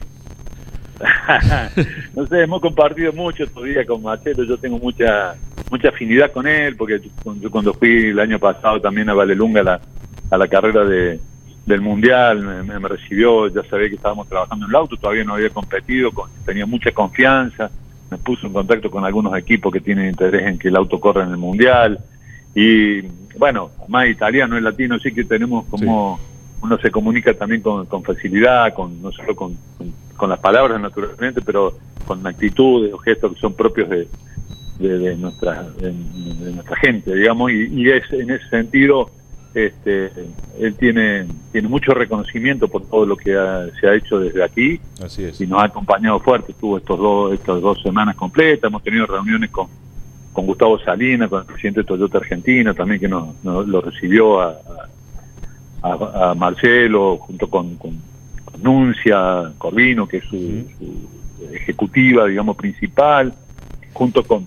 [2.16, 5.36] no sé, hemos compartido mucho todavía con Marcelo, yo tengo mucha
[5.70, 9.62] mucha afinidad con él, porque yo, yo cuando fui el año pasado también a Valelunga
[9.62, 9.82] a la,
[10.32, 11.20] a la carrera de,
[11.66, 15.24] del Mundial, me, me- me recibió, ya sabía que estábamos trabajando en el auto, todavía
[15.24, 17.70] no había competido, con- tenía mucha confianza,
[18.10, 21.24] me puso en contacto con algunos equipos que tienen interés en que el auto corra
[21.24, 22.00] en el Mundial,
[22.56, 23.02] y
[23.38, 26.20] bueno, más italiano, es latino, sí que tenemos como
[26.62, 30.80] uno se comunica también con, con facilidad, con no solo con, con, con las palabras
[30.82, 31.74] naturalmente, pero
[32.06, 34.08] con actitudes o gestos que son propios de,
[34.80, 39.10] de, de nuestra de, de nuestra gente, digamos, y, y es en ese sentido
[39.54, 40.12] este
[40.60, 44.80] él tiene tiene mucho reconocimiento por todo lo que ha- se ha hecho desde aquí
[45.04, 45.42] Así es.
[45.42, 49.50] y nos ha acompañado fuerte, estuvo estos dos estas dos semanas completas, hemos tenido reuniones
[49.50, 49.68] con
[50.34, 54.40] con Gustavo Salinas, con el presidente de Toyota Argentina, también que nos, nos- lo recibió
[54.40, 54.88] a, a,
[55.82, 57.98] a- a Marcelo, junto con, con,
[58.46, 63.34] con Nuncia Corvino, que es su, su ejecutiva, digamos, principal,
[63.94, 64.46] junto con,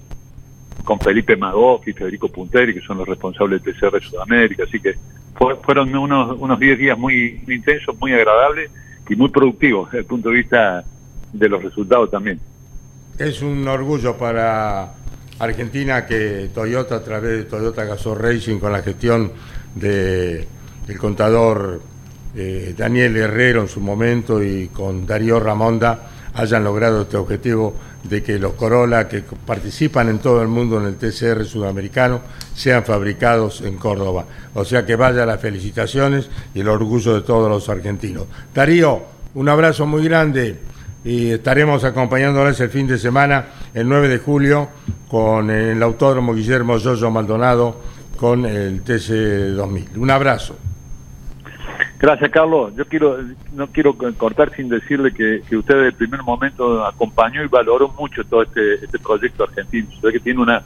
[0.84, 4.64] con Felipe Magoff y Federico Punteri, que son los responsables del TCR Sudamérica.
[4.64, 4.94] Así que
[5.34, 8.70] fue- fueron unos, unos 10 días muy, muy intensos, muy agradables
[9.08, 10.84] y muy productivos desde el punto de vista
[11.32, 12.38] de los resultados también.
[13.18, 14.94] Es un orgullo para
[15.38, 19.32] Argentina que Toyota, a través de Toyota Gazoo Racing, con la gestión
[19.74, 20.46] de
[20.88, 21.80] el contador
[22.34, 27.74] eh, Daniel Herrero en su momento y con Darío Ramonda hayan logrado este objetivo
[28.04, 32.20] de que los Corolla que participan en todo el mundo en el TCR sudamericano
[32.54, 34.24] sean fabricados en Córdoba.
[34.54, 38.24] O sea que vaya las felicitaciones y el orgullo de todos los argentinos.
[38.54, 39.02] Darío,
[39.34, 40.58] un abrazo muy grande
[41.04, 44.68] y estaremos acompañándoles el fin de semana, el 9 de julio,
[45.08, 47.76] con el Autódromo Guillermo Yoyo Maldonado
[48.16, 49.96] con el TC2000.
[49.96, 50.56] Un abrazo.
[52.02, 52.72] Gracias, Carlos.
[52.74, 53.16] Yo quiero
[53.52, 57.90] no quiero cortar sin decirle que, que usted desde el primer momento acompañó y valoró
[57.96, 59.86] mucho todo este, este proyecto argentino.
[59.94, 60.64] Usted que tiene una,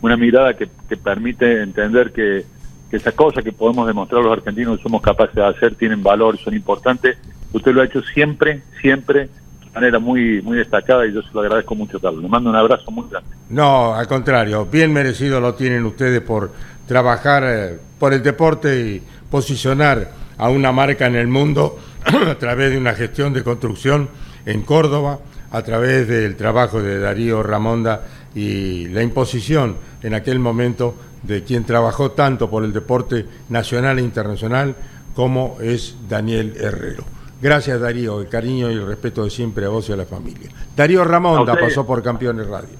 [0.00, 2.46] una mirada que, que permite entender que,
[2.90, 6.38] que esas cosas que podemos demostrar los argentinos que somos capaces de hacer tienen valor,
[6.38, 7.18] son importantes.
[7.52, 9.28] Usted lo ha hecho siempre, siempre,
[9.64, 12.22] de manera muy, muy destacada y yo se lo agradezco mucho, Carlos.
[12.22, 13.28] Le mando un abrazo muy grande.
[13.50, 16.50] No, al contrario, bien merecido lo tienen ustedes por
[16.86, 22.70] trabajar eh, por el deporte y posicionar a una marca en el mundo a través
[22.70, 24.08] de una gestión de construcción
[24.46, 25.18] en Córdoba,
[25.50, 28.02] a través del trabajo de Darío Ramonda
[28.34, 34.02] y la imposición en aquel momento de quien trabajó tanto por el deporte nacional e
[34.02, 34.74] internacional
[35.14, 37.04] como es Daniel Herrero.
[37.40, 40.50] Gracias Darío, el cariño y el respeto de siempre a vos y a la familia.
[40.76, 42.76] Darío Ramonda pasó por Campeones Radio.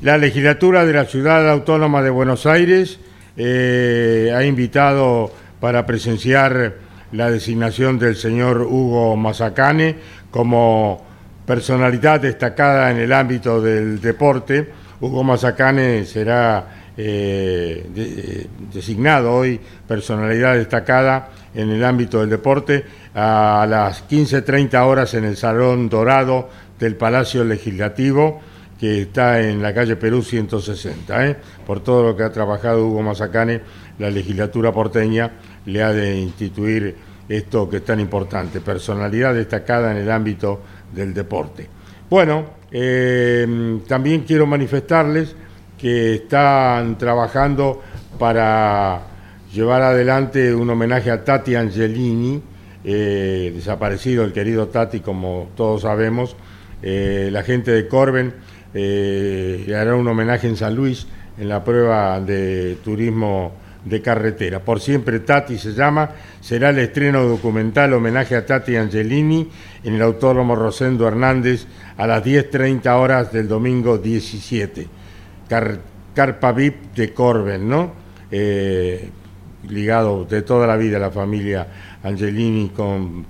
[0.00, 2.98] La legislatura de la Ciudad Autónoma de Buenos Aires
[3.36, 6.74] eh, ha invitado para presenciar
[7.12, 9.96] la designación del señor Hugo Mazacane
[10.30, 11.04] como
[11.46, 14.70] personalidad destacada en el ámbito del deporte.
[15.00, 22.84] Hugo Mazacane será eh, de, designado hoy personalidad destacada en el ámbito del deporte
[23.14, 26.48] a las 15.30 horas en el Salón Dorado
[26.78, 28.40] del Palacio Legislativo
[28.82, 31.26] que está en la calle Perú 160.
[31.28, 31.36] ¿eh?
[31.64, 33.60] Por todo lo que ha trabajado Hugo Mazacane,
[34.00, 35.30] la legislatura porteña
[35.66, 36.94] le ha de instituir
[37.28, 40.60] esto que es tan importante, personalidad destacada en el ámbito
[40.92, 41.68] del deporte.
[42.10, 45.34] Bueno, eh, también quiero manifestarles
[45.78, 47.82] que están trabajando
[48.18, 49.02] para
[49.52, 52.42] llevar adelante un homenaje a Tati Angelini,
[52.84, 56.36] eh, desaparecido el querido Tati, como todos sabemos.
[56.82, 58.34] Eh, la gente de Corben
[58.74, 61.06] le hará un homenaje en San Luis
[61.38, 63.52] en la prueba de turismo
[63.84, 64.60] de carretera.
[64.60, 66.10] Por siempre Tati se llama,
[66.40, 69.48] será el estreno documental homenaje a Tati Angelini
[69.82, 71.66] en el Autódromo Rosendo Hernández
[71.96, 74.86] a las 10.30 horas del domingo 17.
[76.14, 77.92] Carpa VIP de Corben, ¿no?
[78.30, 79.10] Eh,
[79.68, 81.66] ligado de toda la vida a la familia
[82.02, 83.26] Angelini con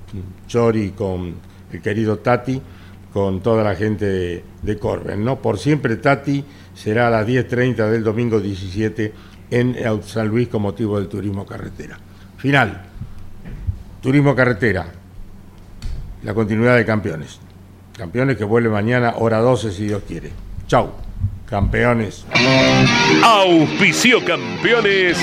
[0.46, 1.34] Chori, con
[1.72, 2.60] el querido Tati,
[3.12, 5.40] con toda la gente de, de Corben, ¿no?
[5.40, 6.44] Por siempre Tati
[6.74, 9.12] será a las 10.30 del domingo 17
[9.52, 11.98] en San Luis con motivo del turismo carretera.
[12.38, 12.82] Final.
[14.00, 14.86] Turismo carretera.
[16.22, 17.38] La continuidad de campeones.
[17.96, 20.30] Campeones que vuelve mañana, hora 12 si Dios quiere.
[20.66, 20.90] Chau.
[21.46, 22.24] Campeones.
[23.22, 25.18] Auspicio campeones.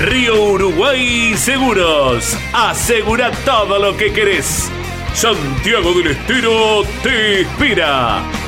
[0.00, 2.36] Río Uruguay Seguros.
[2.52, 4.68] Asegura todo lo que querés.
[5.14, 8.47] Santiago del Estero te inspira.